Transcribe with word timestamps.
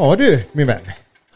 Ja 0.00 0.16
du, 0.16 0.44
min 0.52 0.66
vän. 0.66 0.80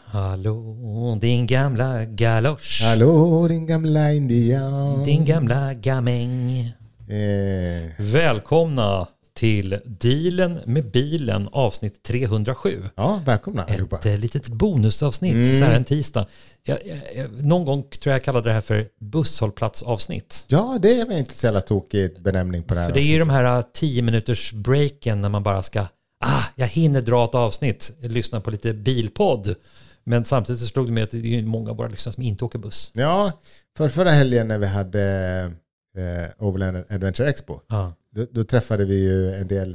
Hallå, 0.05 1.17
din 1.21 1.47
gamla 1.47 2.05
galosch. 2.05 2.81
Hallå 2.83 3.47
din 3.47 3.67
gamla 3.67 4.13
indian. 4.13 5.03
Din 5.03 5.25
gamla 5.25 5.73
gamäng. 5.73 6.59
Eh, 7.09 7.91
Välkomna 7.97 9.07
till 9.33 9.79
Dealen 9.85 10.59
med 10.65 10.91
bilen 10.91 11.49
avsnitt 11.51 12.03
307. 12.03 12.83
ja, 12.95 13.21
välkomna 13.25 13.63
allihopa. 13.63 13.95
Ett 13.97 14.05
eh, 14.05 14.17
litet 14.17 14.47
bonusavsnitt 14.47 15.59
så 15.59 15.65
här 15.65 15.75
en 15.75 15.83
tisdag. 15.83 16.25
Jag, 16.63 16.77
jag, 16.85 16.97
jag, 17.15 17.45
någon 17.45 17.65
gång 17.65 17.83
tror 17.83 18.11
jag 18.11 18.15
jag 18.15 18.23
kallade 18.23 18.49
det 18.49 18.53
här 18.53 18.61
för 18.61 18.85
busshållplatsavsnitt. 18.99 20.45
Ja, 20.47 20.77
det 20.81 20.99
är 20.99 21.05
väl 21.07 21.17
inte 21.17 21.37
så 21.37 21.45
jävla 21.45 21.61
tokig 21.61 22.21
benämning 22.21 22.63
på 22.63 22.73
det 22.73 22.79
här. 22.79 22.87
För 22.87 22.93
det 22.93 23.01
är 23.01 23.11
ju 23.11 23.19
de 23.19 23.29
här 23.29 23.63
10 23.73 24.01
minuters 24.01 24.53
breaken 24.53 25.21
när 25.21 25.29
man 25.29 25.43
bara 25.43 25.63
ska, 25.63 25.85
ah, 26.25 26.43
jag 26.55 26.67
hinner 26.67 27.01
dra 27.01 27.23
ett 27.23 27.35
avsnitt, 27.35 27.91
lyssna 28.01 28.41
på 28.41 28.51
lite 28.51 28.73
bilpodd. 28.73 29.55
Men 30.03 30.25
samtidigt 30.25 30.61
så 30.61 30.67
slog 30.67 30.85
det 30.87 30.91
mig 30.91 31.03
att 31.03 31.11
det 31.11 31.39
är 31.39 31.43
många 31.43 31.69
av 31.71 31.77
våra 31.77 31.87
lyssnare 31.87 32.13
som 32.13 32.23
inte 32.23 32.45
åker 32.45 32.59
buss. 32.59 32.91
Ja, 32.93 33.31
för 33.77 33.89
förra 33.89 34.09
helgen 34.11 34.47
när 34.47 34.57
vi 34.57 34.65
hade 34.65 35.03
eh, 35.97 36.45
Overland 36.45 36.83
Adventure 36.89 37.29
Expo, 37.29 37.59
Ja. 37.67 37.93
då, 38.15 38.25
då 38.31 38.43
träffade 38.43 38.85
vi 38.85 38.95
ju 38.95 39.33
en 39.35 39.47
del 39.47 39.73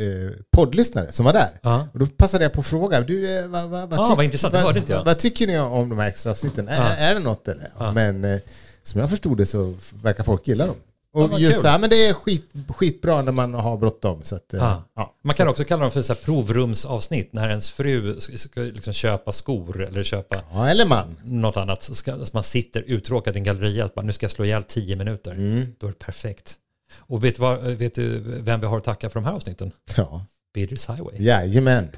eh, 0.00 0.30
poddlyssnare 0.56 1.12
som 1.12 1.24
var 1.24 1.32
där. 1.32 1.50
Ja. 1.62 1.88
Och 1.92 1.98
då 1.98 2.06
passade 2.06 2.44
jag 2.44 2.52
på 2.52 2.60
att 2.60 2.66
fråga, 2.66 3.00
du, 3.00 3.38
eh, 3.38 3.46
vad, 3.46 3.68
vad, 3.70 3.90
vad, 3.90 4.00
Ah, 4.00 4.06
tyck- 4.06 4.16
vad 4.16 4.24
intressant, 4.24 4.52
det 4.52 4.58
vad, 4.58 4.66
hörde 4.66 4.78
inte 4.78 4.92
jag. 4.92 5.04
vad, 5.04 5.18
tycker 5.18 5.46
ni 5.46 5.58
om 5.58 5.88
de 5.88 5.98
här 5.98 6.08
extra 6.08 6.32
avsnitten? 6.32 6.68
Är, 6.68 6.96
är 6.96 7.14
det 7.14 7.20
något 7.20 7.48
eller? 7.48 7.92
Men 7.94 8.24
eh, 8.24 8.40
som 8.82 9.00
jag 9.00 9.10
förstod 9.10 9.38
det 9.38 9.46
så 9.46 9.74
verkar 10.02 10.24
folk 10.24 10.48
gilla 10.48 10.66
dem. 10.66 10.76
Och 11.14 11.40
just 11.40 11.54
kul. 11.54 11.62
så 11.62 11.68
här, 11.68 11.78
men 11.78 11.90
det 11.90 12.06
är 12.06 12.14
skit, 12.14 12.50
skitbra 12.68 13.22
när 13.22 13.32
man 13.32 13.54
har 13.54 13.76
bråttom. 13.76 14.20
Så 14.22 14.36
att, 14.36 14.54
eh, 14.54 14.78
Ja. 14.94 15.14
Man 15.24 15.34
kan 15.34 15.48
också 15.48 15.64
kalla 15.64 15.82
dem 15.82 15.90
för 15.90 16.02
så 16.02 16.14
provrumsavsnitt 16.14 17.32
när 17.32 17.48
ens 17.48 17.70
fru 17.70 18.20
ska, 18.20 18.60
liksom 18.60 18.92
köpa 18.92 19.32
skor 19.32 19.84
eller 19.84 20.02
köpa 20.02 20.42
ja, 20.52 20.68
eller 20.68 20.86
man. 20.86 21.16
något 21.24 21.56
annat. 21.56 21.82
Så, 21.82 21.94
ska, 21.94 22.18
så 22.26 22.30
man 22.32 22.44
sitter 22.44 22.82
uttråkad 22.82 23.36
i 23.36 23.38
en 23.38 23.44
galleria 23.44 23.84
och 23.84 23.90
bara 23.94 24.06
nu 24.06 24.12
ska 24.12 24.24
jag 24.24 24.30
slå 24.30 24.44
ihjäl 24.44 24.62
tio 24.62 24.96
minuter. 24.96 25.30
Mm. 25.32 25.66
Då 25.78 25.86
är 25.86 25.90
det 25.90 25.98
perfekt. 25.98 26.56
Och 26.94 27.24
vet 27.24 27.38
vad, 27.38 27.60
vet 27.60 27.94
du 27.94 28.18
vem 28.18 28.60
vi 28.60 28.66
har 28.66 28.78
att 28.78 28.84
tacka 28.84 29.10
för 29.10 29.14
de 29.20 29.24
här 29.24 29.32
avsnitten? 29.32 29.72
Ja, 29.96 30.26
Biddershighway.com. 30.54 31.24
jajamän. 31.24 31.88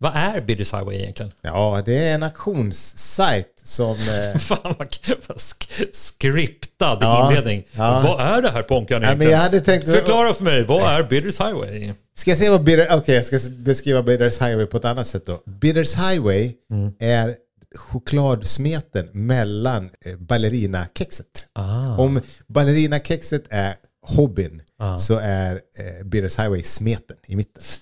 Vad 0.00 0.12
är 0.16 0.40
Bidders 0.40 0.72
Highway 0.74 0.96
egentligen? 0.96 1.32
Ja, 1.40 1.82
det 1.86 1.98
är 2.08 2.14
en 2.14 2.22
auktionssajt 2.22 3.60
som... 3.62 3.96
Eh, 3.96 4.38
Fan 4.40 4.58
vad, 4.62 4.96
vad 5.26 5.36
sk- 5.36 5.86
skriptad 5.92 6.98
Ja, 7.00 7.28
inledning. 7.28 7.64
ja. 7.72 8.00
Vad 8.04 8.20
är 8.20 8.42
det 8.42 8.50
här 8.50 8.62
Ponkan 8.62 8.94
ja, 8.94 8.98
men 9.00 9.06
egentligen? 9.08 9.32
jag 9.32 9.38
hade 9.38 9.60
tänkt... 9.60 9.84
Förklara 9.86 10.34
för 10.34 10.44
mig, 10.44 10.64
vad 10.64 10.82
är 10.92 11.02
Bidders 11.04 11.40
Highway? 11.40 11.92
Ska 12.16 12.30
jag 12.30 12.38
säga 12.38 12.50
vad 12.50 12.64
Bitter... 12.64 12.88
Okej, 12.96 13.14
jag 13.14 13.24
ska 13.24 13.50
beskriva 13.50 14.02
Bitters 14.02 14.40
Highway 14.40 14.66
på 14.66 14.76
ett 14.76 14.84
annat 14.84 15.06
sätt 15.06 15.26
då. 15.26 15.40
Bitters 15.46 15.94
Highway 15.96 16.52
Mm. 16.70 16.92
är 16.98 17.36
chokladsmeten 17.76 19.08
mellan 19.12 19.90
eh, 20.04 20.16
ballerina-kexet. 20.16 21.44
Ah. 21.52 21.96
Om 21.96 22.20
ballerina-kexet 22.46 23.44
är 23.50 23.76
hobbyn 24.06 24.62
Ah. 24.78 24.96
så 24.96 25.18
är 25.22 25.54
eh, 25.54 26.04
Bitters 26.06 26.38
Highway 26.38 26.62
smeten 26.62 27.16
i 27.26 27.36
mitten. 27.36 27.62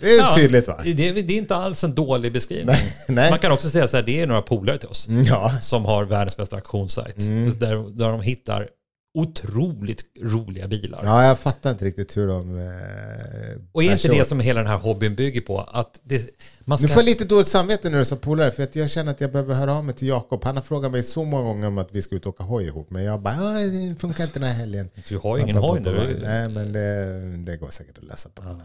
Det 0.00 0.10
är 0.14 0.18
Ja, 0.18 0.32
tydligt 0.36 0.68
va? 0.68 0.80
Det, 0.84 0.92
det 0.94 1.32
är 1.32 1.38
inte 1.38 1.56
alls 1.56 1.84
en 1.84 1.94
dålig 1.94 2.32
beskrivning. 2.32 2.76
Nej. 3.08 3.30
Man 3.30 3.38
kan 3.38 3.52
också 3.52 3.70
säga 3.70 3.88
så 3.88 3.96
här, 3.96 4.04
det 4.04 4.20
är 4.20 4.26
några 4.26 4.42
polare 4.42 4.78
till 4.78 4.88
oss 4.88 5.08
Mm, 5.08 5.24
Ja. 5.24 5.52
som 5.60 5.84
har 5.84 6.04
världens 6.04 6.36
bästa 6.36 6.56
auktionssajt. 6.56 7.18
Mm. 7.18 7.58
Där, 7.58 7.96
där 7.98 8.08
de 8.08 8.20
hittar 8.20 8.68
otroligt 9.18 10.04
roliga 10.22 10.68
bilar. 10.68 11.00
ja, 11.04 11.24
jag 11.24 11.38
fattar 11.38 11.70
inte 11.70 11.84
riktigt 11.84 12.16
hur 12.16 12.26
de... 12.28 12.58
Eh, 12.58 12.64
Och 13.72 13.82
är 13.84 13.92
inte 13.92 14.08
det 14.08 14.24
som 14.28 14.40
hela 14.40 14.60
den 14.60 14.70
här 14.70 14.76
hobbyn 14.76 15.14
bygger 15.14 15.40
på? 15.40 15.60
Att 15.60 16.00
det, 16.02 16.30
man 16.64 16.78
Nu 16.80 16.86
ska... 16.86 16.94
får 16.94 17.02
jag 17.02 17.08
lite 17.08 17.24
dåligt 17.24 17.46
samvete 17.48 17.90
när 17.90 17.98
du 17.98 18.04
sa 18.04 18.16
polare, 18.16 18.50
för 18.50 18.62
att 18.62 18.76
jag 18.76 18.90
känner 18.90 19.12
att 19.12 19.20
jag 19.20 19.32
behöver 19.32 19.54
höra 19.54 19.72
av 19.74 19.84
mig 19.84 19.94
till 19.94 20.08
Jakob. 20.08 20.44
Han 20.44 20.56
har 20.56 20.62
frågat 20.62 20.92
mig 20.92 21.02
så 21.02 21.24
många 21.24 21.42
gånger 21.42 21.66
om 21.66 21.78
att 21.78 21.88
vi 21.92 22.02
ska 22.02 22.14
ut 22.16 22.26
och 22.26 22.34
åka 22.34 22.44
hoj 22.44 22.64
ihop, 22.66 22.90
men 22.90 23.04
jag 23.04 23.20
bara, 23.20 23.34
"Ja, 23.34 23.66
det 23.68 24.00
funkar 24.00 24.24
inte 24.24 24.38
den 24.38 24.48
här 24.48 24.56
helgen. 24.56 24.90
Du 25.08 25.16
har 25.18 25.36
ju 25.36 25.42
ingen 25.42 25.56
hoj 25.56 25.80
nu. 25.80 26.18
Nej, 26.22 26.48
men 26.48 26.72
det, 26.72 27.22
det 27.52 27.56
går 27.56 27.68
säkert 27.70 27.98
att 27.98 28.04
lösa 28.04 28.28
på. 28.34 28.42
Ja. 28.46 28.60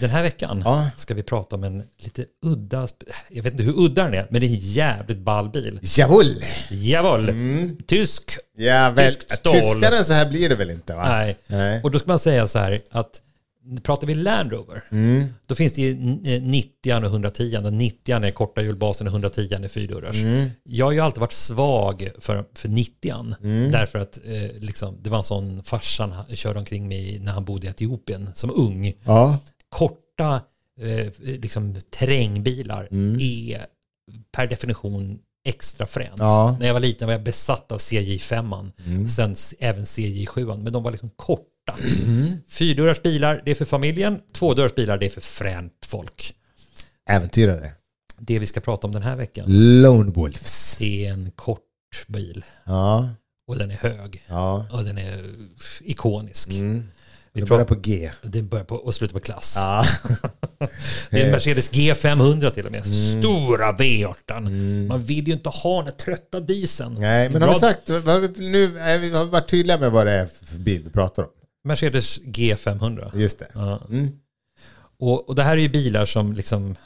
Den 0.00 0.10
här 0.10 0.22
veckan 0.22 0.62
Ja. 0.64 0.90
ska 0.96 1.14
vi 1.14 1.22
prata 1.22 1.56
om 1.56 1.64
en 1.64 1.82
lite 1.98 2.24
udda, 2.46 2.88
jag 3.30 3.42
vet 3.42 3.52
inte 3.52 3.64
hur 3.64 3.78
udda 3.80 4.04
den 4.04 4.14
är, 4.14 4.26
men 4.30 4.40
det 4.40 4.46
är 4.46 4.48
en 4.48 4.54
jävligt 4.58 5.18
ball 5.18 5.50
bil. 5.50 5.80
Jawohl! 5.82 6.44
Jawohl! 6.70 7.28
Mm. 7.28 7.76
Tysk. 7.86 8.36
Ja, 8.56 8.94
Tyskt 8.96 9.30
stål. 9.38 9.52
tyskaren 9.52 10.04
så 10.04 10.12
här 10.12 10.28
blir 10.28 10.48
det 10.48 10.54
väl 10.56 10.70
inte 10.70 10.94
va? 10.94 11.08
Nej. 11.08 11.36
Nej. 11.46 11.80
Och 11.82 11.90
då 11.90 11.98
ska 11.98 12.08
man 12.08 12.18
säga 12.18 12.48
så 12.48 12.58
här 12.58 12.82
att 12.90 13.22
pratar 13.82 14.06
vi 14.06 14.14
Land 14.14 14.52
Rover, 14.52 14.84
Mm. 14.90 15.26
då 15.46 15.54
finns 15.54 15.72
det 15.72 15.82
ju 15.82 15.90
eh, 16.24 16.42
90 16.42 16.94
och 16.96 17.04
110. 17.04 17.50
Den 17.62 17.78
90 17.78 18.24
är 18.24 18.30
korta 18.30 18.62
hjulbasen 18.62 19.06
och 19.06 19.12
110 19.12 19.48
är 19.64 19.68
fyrdörrars. 19.68 20.16
Mm. 20.16 20.50
Jag 20.64 20.86
har 20.86 20.92
ju 20.92 21.00
alltid 21.00 21.20
varit 21.20 21.32
svag 21.32 22.10
för, 22.18 22.44
för 22.54 22.68
90 22.68 23.70
därför 23.72 23.98
att 23.98 24.18
eh, 24.24 24.60
liksom, 24.60 24.98
det 25.02 25.10
var 25.10 25.18
en 25.18 25.24
sån 25.24 25.62
farsan 25.62 26.14
körde 26.34 26.58
omkring 26.58 26.88
mig 26.88 27.18
när 27.18 27.32
han 27.32 27.44
bodde 27.44 27.66
i 27.66 27.70
Etiopien 27.70 28.30
som 28.34 28.50
ung. 28.54 28.92
Ja. 29.04 29.38
Korta 29.72 30.42
eh, 30.80 31.12
liksom, 31.18 31.76
terrängbilar 31.90 32.88
Mm. 32.90 33.20
är 33.20 33.66
per 34.36 34.46
definition 34.46 35.18
extra 35.48 35.86
fränt. 35.86 36.18
Ja. 36.18 36.56
När 36.60 36.66
jag 36.66 36.74
var 36.74 36.80
liten 36.80 37.06
var 37.06 37.12
jag 37.12 37.22
besatt 37.22 37.72
av 37.72 37.78
CJ5, 37.78 38.70
Mm. 38.86 39.08
sen 39.08 39.34
även 39.58 39.84
CJ7, 39.84 40.62
men 40.62 40.72
de 40.72 40.82
var 40.82 40.90
liksom 40.90 41.10
korta. 41.16 41.76
Mm. 42.04 42.36
Fyrdörrars 42.48 43.02
bilar, 43.02 43.42
det 43.44 43.50
är 43.50 43.54
för 43.54 43.64
familjen. 43.64 44.20
Tvådörrars 44.32 44.74
bilar, 44.74 44.98
det 44.98 45.06
är 45.06 45.10
för 45.10 45.20
fränt 45.20 45.72
folk. 45.86 46.34
Äventyrare. 47.10 47.72
Det 48.18 48.38
vi 48.38 48.46
ska 48.46 48.60
prata 48.60 48.86
om 48.86 48.92
den 48.92 49.02
här 49.02 49.16
veckan, 49.16 49.44
Lone 49.82 50.10
Wolves. 50.12 50.76
det 50.78 51.06
är 51.06 51.12
en 51.12 51.30
kort 51.30 51.60
bil. 52.06 52.44
Ja. 52.64 53.08
Och 53.46 53.58
den 53.58 53.70
är 53.70 53.74
hög. 53.76 54.22
Ja. 54.28 54.66
Och 54.72 54.84
den 54.84 54.98
är 54.98 55.24
ikonisk. 55.80 56.48
Mm. 56.48 56.84
Vi 57.34 57.40
Det 57.40 57.46
börjar 57.46 57.64
på 57.64 57.74
G. 57.74 58.10
den 58.22 58.48
börjar 58.48 58.64
på 58.64 58.76
och 58.76 58.94
slutar 58.94 59.12
på 59.12 59.20
klass. 59.20 59.54
Ja. 59.56 59.84
Det 61.10 61.20
är 61.20 61.24
en 61.26 61.30
Mercedes 61.30 61.72
G500 61.72 62.50
till 62.50 62.66
och 62.66 62.72
med. 62.72 62.86
Mm. 62.86 63.22
Stora 63.22 63.72
V8. 63.72 64.86
Man 64.86 65.02
vill 65.02 65.26
ju 65.28 65.32
inte 65.32 65.48
ha 65.48 65.82
den 65.82 65.96
trötta 65.96 66.40
dieseln. 66.40 66.94
Nej, 67.00 67.28
men 67.28 67.40
Bra- 67.40 67.48
har 67.48 67.54
vi 67.54 67.60
sagt, 67.60 67.88
nu 68.38 68.66
vi- 68.66 68.80
har 68.80 68.98
vi 69.24 69.30
varit 69.30 69.48
tydliga 69.48 69.78
med 69.78 69.90
vad 69.92 70.06
det 70.06 70.12
är 70.12 70.28
för 70.44 70.56
bil 70.58 70.82
vi 70.84 70.90
pratar 70.90 71.22
om? 71.22 71.28
Mercedes 71.64 72.20
G500. 72.20 73.18
Just 73.18 73.38
det. 73.38 73.46
Ja. 73.54 73.80
Mm. 73.88 74.08
Och, 75.00 75.28
och 75.28 75.34
det 75.34 75.42
här 75.42 75.52
är 75.56 75.60
ju 75.60 75.68
bilar 75.68 76.06
som 76.06 76.32
liksom, 76.32 76.76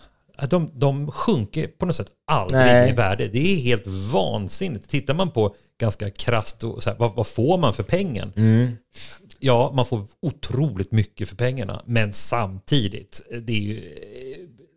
de, 0.49 0.71
de 0.75 1.11
sjunker 1.13 1.67
på 1.67 1.87
något 1.87 1.97
sätt 1.97 2.09
aldrig 2.31 2.61
Nej. 2.61 2.91
i 2.91 2.93
värde. 2.93 3.29
Det 3.29 3.53
är 3.53 3.57
helt 3.57 3.87
vansinnigt. 3.87 4.89
Tittar 4.91 5.15
man 5.15 5.31
på 5.31 5.55
ganska 5.81 6.11
krasst, 6.11 6.65
och 6.65 6.83
så 6.83 6.91
här, 6.91 6.97
vad, 6.99 7.15
vad 7.15 7.27
får 7.27 7.59
man 7.59 7.75
för 7.75 7.83
pengen? 7.83 8.33
Mm. 8.37 8.77
Ja, 9.39 9.73
man 9.77 9.87
får 9.87 10.07
otroligt 10.23 10.93
mycket 10.93 11.29
för 11.29 11.37
pengarna, 11.37 11.83
men 11.87 12.13
samtidigt, 12.13 13.23
det 13.47 13.53
är 13.53 13.61
ju 13.61 13.95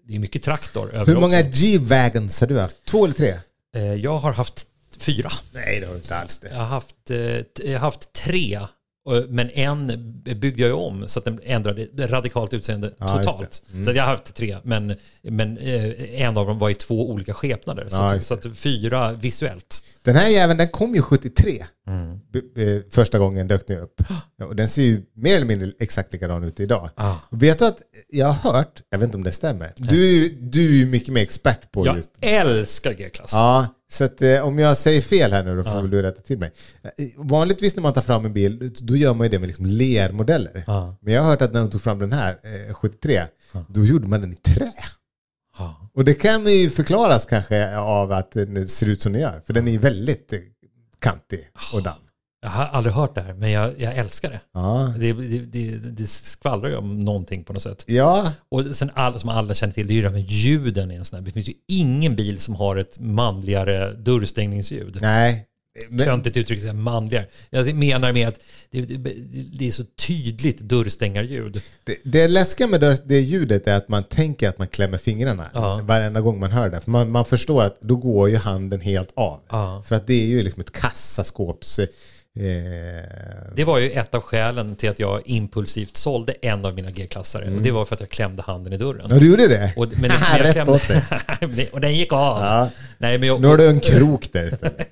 det 0.08 0.16
är 0.16 0.20
mycket 0.20 0.44
traktor 0.44 0.94
över 0.94 1.06
Hur 1.14 1.20
många. 1.22 1.42
G-Wagons 1.42 2.40
har 2.42 2.48
du 2.48 2.60
haft? 2.60 2.78
Två 2.86 3.06
eller 3.06 3.14
tre? 3.16 3.34
Eh, 3.76 3.94
Jag 3.94 4.18
har 4.18 4.32
haft 4.34 4.66
fyra. 4.98 5.32
Nej, 5.54 5.80
det 5.80 5.86
har 5.86 5.94
du 5.94 6.00
inte 6.00 6.16
alls 6.16 6.40
Jag 6.44 6.52
det. 6.52 6.56
har 6.58 6.66
haft, 6.66 7.12
eh, 7.12 7.18
jag 7.72 7.80
har 7.80 7.80
haft 7.80 8.14
tre, 8.14 8.54
eh, 8.56 8.68
men 9.30 9.50
en 9.50 9.88
byggde 10.24 10.62
jag 10.62 10.68
ju 10.68 10.74
om 10.74 11.08
så 11.08 11.20
att 11.20 11.26
den 11.26 11.40
ändrade 11.44 11.88
radikalt 11.98 12.54
utseende 12.54 12.94
Ja, 12.98 13.24
totalt. 13.24 13.64
Mm. 13.74 13.84
Så 13.84 13.92
jag 13.92 14.04
har 14.04 14.10
haft 14.10 14.36
tre, 14.36 14.58
men, 14.64 14.96
men 15.22 15.58
eh, 15.58 16.22
en 16.22 16.38
av 16.38 16.48
dem 16.48 16.60
var 16.60 16.70
i 16.70 16.74
två 16.74 17.10
olika 17.10 17.34
skepnader. 17.34 17.88
Så, 17.90 17.96
Ja, 17.96 18.16
att, 18.16 18.24
så 18.26 18.34
att 18.34 18.46
fyra 18.54 19.12
visuellt. 19.12 19.84
Den 20.04 20.16
här 20.16 20.30
jäveln, 20.30 20.58
den 20.58 20.68
kom 20.70 20.96
ju 20.96 21.02
73. 21.02 21.66
B- 22.34 22.42
b- 22.56 22.82
första 22.92 23.20
gången 23.20 23.48
dök 23.48 23.68
den 23.68 23.80
upp. 23.80 24.02
Ja, 24.38 24.46
Och 24.46 24.56
den 24.56 24.68
ser 24.68 24.82
ju 24.84 25.02
mer 25.16 25.36
eller 25.36 25.46
mindre 25.46 25.72
exakt 25.80 26.14
likadan 26.14 26.44
ut 26.44 26.60
idag. 26.60 26.90
Ah. 26.96 27.14
Vet 27.32 27.60
du 27.60 27.66
att 27.66 27.78
jag 28.10 28.28
har 28.28 28.54
hört, 28.54 28.82
jag 28.90 29.00
vet 29.00 29.06
inte 29.06 29.18
om 29.18 29.24
det 29.24 29.32
stämmer, 29.32 29.74
du, 29.78 30.30
du 30.30 30.66
är 30.70 30.74
ju 30.80 30.86
mycket 30.86 31.14
mer 31.14 31.22
expert 31.22 31.72
på 31.72 31.86
Jag 31.86 31.98
just... 31.98 32.10
älskar 32.22 32.94
G-klass. 32.94 33.30
Ja, 33.34 33.68
så 33.92 34.04
att, 34.04 34.22
eh, 34.22 34.48
om 34.48 34.60
jag 34.60 34.78
säger 34.78 35.02
fel 35.02 35.32
här 35.34 35.44
nu 35.44 35.56
då 35.56 35.64
får 35.64 35.82
väl 35.82 35.90
du 35.90 36.02
rätta 36.02 36.22
till 36.22 36.38
mig. 36.38 36.52
Eh, 36.84 36.90
Vanligtvis 37.18 37.76
när 37.76 37.84
man 37.84 37.94
tar 37.94 38.02
fram 38.02 38.26
en 38.26 38.34
bil, 38.34 38.74
då 38.80 38.96
gör 38.96 39.14
man 39.14 39.26
ju 39.26 39.30
det 39.32 39.40
med 39.40 39.48
liksom 39.48 39.66
lermodeller. 39.66 40.64
Ja. 40.68 40.96
Men 41.02 41.14
jag 41.14 41.22
har 41.24 41.30
hört 41.30 41.42
att 41.42 41.54
när 41.54 41.62
de 41.62 41.70
tog 41.72 41.82
fram 41.82 42.00
den 42.00 42.12
här, 42.12 42.40
eh, 42.44 42.74
73, 42.74 43.22
då 43.68 43.86
gjorde 43.86 44.08
man 44.08 44.22
den 44.22 44.32
i 44.34 44.36
trä. 44.36 44.72
Ja. 45.58 45.90
Och 45.94 46.06
det 46.06 46.14
kan 46.14 46.46
ju 46.48 46.70
förklaras 46.70 47.26
kanske 47.26 47.78
av 47.78 48.12
att 48.12 48.32
den 48.32 48.68
ser 48.68 48.90
ut 48.90 49.02
som 49.02 49.14
den 49.14 49.22
gör. 49.22 49.42
För 49.46 49.54
den 49.54 49.68
är 49.68 49.80
väldigt 49.80 50.34
eh, 50.34 50.40
kantig 51.00 51.50
och 51.74 51.84
damm. 51.84 52.00
Jag 52.42 52.50
har 52.50 52.66
aldrig 52.66 52.96
hört 52.96 53.16
det 53.16 53.22
här, 53.22 53.34
men 53.34 53.52
jag, 53.52 53.80
jag 53.82 53.96
älskar 53.98 54.30
det. 54.30 54.40
Ja. 54.54 54.94
Det, 55.00 55.14
det, 55.14 55.40
det. 55.40 55.78
det 55.78 56.08
skvallrar 56.08 56.70
ju 56.70 56.76
om 56.76 57.06
någonting 57.06 57.44
på 57.44 57.54
något 57.54 57.62
sätt. 57.64 57.84
Ja, 57.88 58.32
Och 58.52 58.66
sen 58.76 58.92
all, 58.94 59.20
som 59.20 59.30
alla 59.30 59.54
känner 59.54 59.74
till, 59.74 59.88
det 59.88 59.94
är 59.94 59.96
ju 59.96 60.02
det 60.02 60.08
här 60.08 60.16
med 60.16 60.26
ljuden 60.30 60.92
i 60.92 60.96
en 60.96 61.06
sån 61.06 61.18
här 61.18 61.24
bil. 61.24 61.34
Det 61.34 61.42
finns 61.44 61.50
ju 61.50 61.78
ingen 61.78 62.16
bil 62.16 62.40
som 62.40 62.56
har 62.56 62.76
ett 62.76 63.00
manligare 63.00 63.94
dörrstängningsljud. 63.94 64.98
nej. 65.02 65.46
Men- 65.90 66.06
töntigt 66.06 66.38
uttryck, 66.38 66.62
säga 66.62 66.74
manligare. 66.74 67.26
Jag 67.50 67.76
menar 67.76 68.14
med 68.14 68.28
att 68.28 68.40
det, 68.72 68.82
det, 69.60 69.68
är 69.68 69.72
så 69.72 69.84
tydligt 69.84 70.60
dörrstängarljud. 70.60 71.62
Det, 71.84 71.98
det 72.04 72.28
läskiga 72.28 72.68
med 72.68 72.82
det, 72.82 73.02
det 73.06 73.20
ljudet 73.20 73.68
är 73.68 73.76
att 73.76 73.90
man 73.90 74.04
tänker 74.04 74.50
att 74.50 74.58
man 74.58 74.68
klämmer 74.68 74.98
fingrarna 74.98 75.48
Ja. 75.54 75.82
varenda 75.84 76.22
gång 76.22 76.40
man 76.40 76.52
hör 76.52 76.70
det. 76.70 76.80
För 76.82 76.92
man, 76.92 77.12
man 77.12 77.26
förstår 77.26 77.64
att 77.64 77.82
då 77.82 77.96
går 77.96 78.30
ju 78.30 78.36
handen 78.36 78.82
helt 78.82 79.12
av. 79.16 79.40
Ja. 79.50 79.84
För 79.88 79.96
att 79.96 80.08
det 80.08 80.14
är 80.24 80.28
ju 80.28 80.44
liksom 80.44 80.62
ett 80.62 80.72
kassaskåps... 80.72 81.80
Eh, 82.40 83.54
Det 83.56 83.64
var 83.64 83.78
ju 83.78 83.92
ett 83.92 84.16
av 84.16 84.22
skälen 84.22 84.76
till 84.76 84.90
att 84.90 85.00
jag 85.00 85.22
impulsivt 85.26 85.98
sålde 85.98 86.34
en 86.42 86.66
av 86.66 86.74
mina 86.76 86.92
G-klassare. 86.92 87.52
Och 87.56 87.62
det 87.62 87.72
var 87.72 87.86
för 87.86 87.96
att 87.96 88.00
jag 88.02 88.10
klämde 88.10 88.42
handen 88.44 88.74
i 88.74 88.78
dörren. 88.78 89.08
ja, 89.10 89.16
du 89.20 89.30
gjorde 89.30 89.48
det? 89.48 89.74
Och, 89.78 89.86
men, 89.92 90.02
men 90.02 90.12
jag 90.38 90.46
Rätt 90.46 90.54
klämde, 90.54 90.72
åt 90.74 90.88
dig. 90.88 91.70
och 91.72 91.82
den 91.82 91.96
gick 91.96 92.14
av. 92.14 92.42
Ja. 92.42 92.70
Nej, 92.98 93.18
men, 93.18 93.28
jag, 93.28 93.42
Nu 93.42 93.48
har 93.48 93.58
du 93.58 93.68
en 93.70 93.80
krok 93.80 94.32
där 94.32 94.48
istället. 94.48 94.88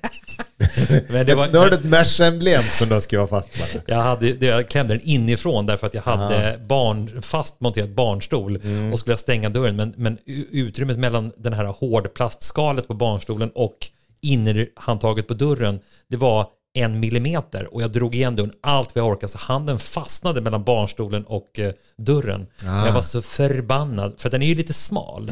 men 1.10 1.26
det 1.26 1.34
var, 1.34 1.48
Nu 1.48 1.58
har 1.58 1.70
du 1.70 1.74
ett 1.76 1.84
Merca-emblem 1.84 2.62
som 2.72 2.88
du 2.88 2.94
har 2.94 3.00
skrivit 3.00 3.28
fast. 3.28 3.48
Jag, 3.86 3.96
hade, 3.96 4.32
det- 4.32 4.46
jag 4.46 4.68
klämde 4.68 4.94
den 4.94 5.02
inifrån 5.04 5.66
därför 5.66 5.86
att 5.86 5.94
jag 5.94 6.02
hade 6.02 6.58
barn, 6.66 7.22
fast 7.22 7.58
barnstol 7.94 8.56
Mm. 8.56 8.92
och 8.92 8.98
skulle 8.98 9.12
jag 9.12 9.20
stänga 9.20 9.48
dörren. 9.50 9.76
Men, 9.76 9.94
men 9.96 10.18
utrymmet 10.50 10.98
mellan 10.98 11.32
den 11.36 11.52
här 11.52 11.64
hårdplastskalet 11.64 12.88
på 12.88 12.94
barnstolen 12.94 13.50
och 13.54 13.76
innerhandtaget 14.20 15.28
på 15.28 15.34
dörren, 15.34 15.80
det 16.10 16.16
var 16.16 16.46
en 16.78 17.00
millimeter 17.00 17.74
och 17.74 17.82
jag 17.82 17.92
drog 17.92 18.14
igen 18.14 18.36
dörren 18.36 18.52
allt 18.60 18.94
vad 18.94 19.04
jag 19.04 19.10
orkade 19.10 19.32
så 19.32 19.38
handen 19.38 19.78
fastnade 19.78 20.40
mellan 20.40 20.64
barnstolen 20.64 21.24
och 21.24 21.58
eh, 21.58 21.72
dörren. 21.98 22.46
Ah. 22.66 22.86
Jag 22.86 22.92
var 22.92 23.02
så 23.02 23.22
förbannad, 23.22 24.14
för 24.18 24.30
den 24.30 24.42
är 24.42 24.46
ju 24.46 24.54
lite 24.54 24.72
smal, 24.72 25.26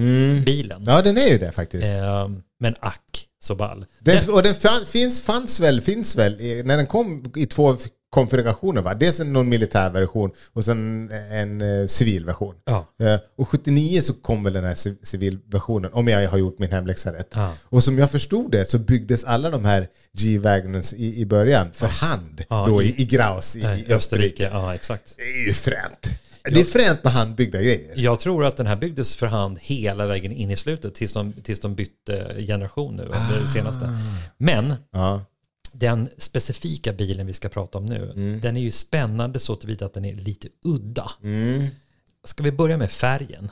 bilen. 0.44 0.82
Mm. 0.82 0.94
Ja, 0.94 1.02
den 1.02 1.18
är 1.18 1.28
ju 1.28 1.38
det 1.38 1.52
faktiskt. 1.52 1.92
Eh, 1.92 2.28
men 2.60 2.74
ack 2.80 3.26
så 3.42 3.54
ball. 3.54 3.86
Den, 3.98 4.30
och 4.30 4.42
den 4.42 4.54
fan, 4.54 4.86
finns, 4.86 5.22
fanns 5.22 5.60
väl, 5.60 5.80
finns 5.80 6.16
väl, 6.16 6.36
när 6.64 6.76
den 6.76 6.86
kom 6.86 7.32
i 7.36 7.46
två 7.46 7.76
konfigurationer 8.20 8.82
va? 8.82 8.94
Dels 8.94 9.18
någon 9.18 9.48
militär 9.48 9.90
version 9.90 10.30
och 10.52 10.64
sen 10.64 11.10
en 11.32 11.60
eh, 11.60 11.86
civil 11.86 12.24
version. 12.24 12.54
Ja. 12.64 12.86
Eh, 13.00 13.20
och 13.38 13.48
79 13.48 14.00
så 14.02 14.14
kom 14.14 14.44
väl 14.44 14.52
den 14.52 14.64
här 14.64 14.74
ci- 14.74 14.96
civilversionen, 15.02 15.90
om 15.92 16.08
jag 16.08 16.28
har 16.30 16.38
gjort 16.38 16.58
min 16.58 16.72
hemläxa 16.72 17.12
rätt. 17.12 17.30
Ja. 17.34 17.52
Och 17.64 17.84
som 17.84 17.98
jag 17.98 18.10
förstod 18.10 18.50
det 18.50 18.70
så 18.70 18.78
byggdes 18.78 19.24
alla 19.24 19.50
de 19.50 19.64
här 19.64 19.88
G-Wagonens 20.18 20.92
i, 20.92 21.20
i 21.20 21.26
början 21.26 21.70
för 21.72 21.86
hand 21.86 22.44
då 22.48 22.82
i- 22.82 23.02
i, 23.02 23.04
Graus 23.04 23.56
i, 23.56 23.60
i 23.60 23.62
Österrike. 23.64 23.94
Österrike, 23.94 24.48
ja 24.52 24.74
exakt. 24.74 25.14
Det 25.16 25.22
är 25.22 25.46
ju 25.46 25.52
fränt. 25.52 26.08
Det 26.54 26.60
är 26.60 26.64
fränt 26.64 27.04
med 27.04 27.12
handbyggda 27.12 27.58
grejer. 27.58 27.92
Jag 27.94 28.20
tror 28.20 28.44
att 28.44 28.56
den 28.56 28.66
här 28.66 28.76
byggdes 28.76 29.16
för 29.16 29.26
hand 29.26 29.58
hela 29.60 30.06
vägen 30.06 30.32
in 30.32 30.50
i 30.50 30.56
slutet 30.56 30.94
tills 30.94 31.12
de, 31.12 31.32
tills 31.32 31.60
de 31.60 31.74
bytte 31.74 32.34
generation 32.46 32.96
nu, 32.96 33.02
under 33.02 33.40
det 33.42 33.46
senaste. 33.48 33.88
Men 34.38 34.74
Ja. 34.92 35.24
Den 35.78 36.08
specifika 36.18 36.92
bilen 36.92 37.26
vi 37.26 37.32
ska 37.32 37.48
prata 37.48 37.78
om 37.78 37.86
nu, 37.86 38.12
Mm. 38.16 38.40
den 38.40 38.56
är 38.56 38.60
ju 38.60 38.70
spännande 38.70 39.38
så 39.40 39.56
tillvida 39.56 39.86
att 39.86 39.94
den 39.94 40.04
är 40.04 40.14
lite 40.14 40.48
udda. 40.64 41.10
Ska 42.24 42.42
vi 42.42 42.52
börja 42.52 42.76
med 42.78 42.90
färgen? 42.90 43.50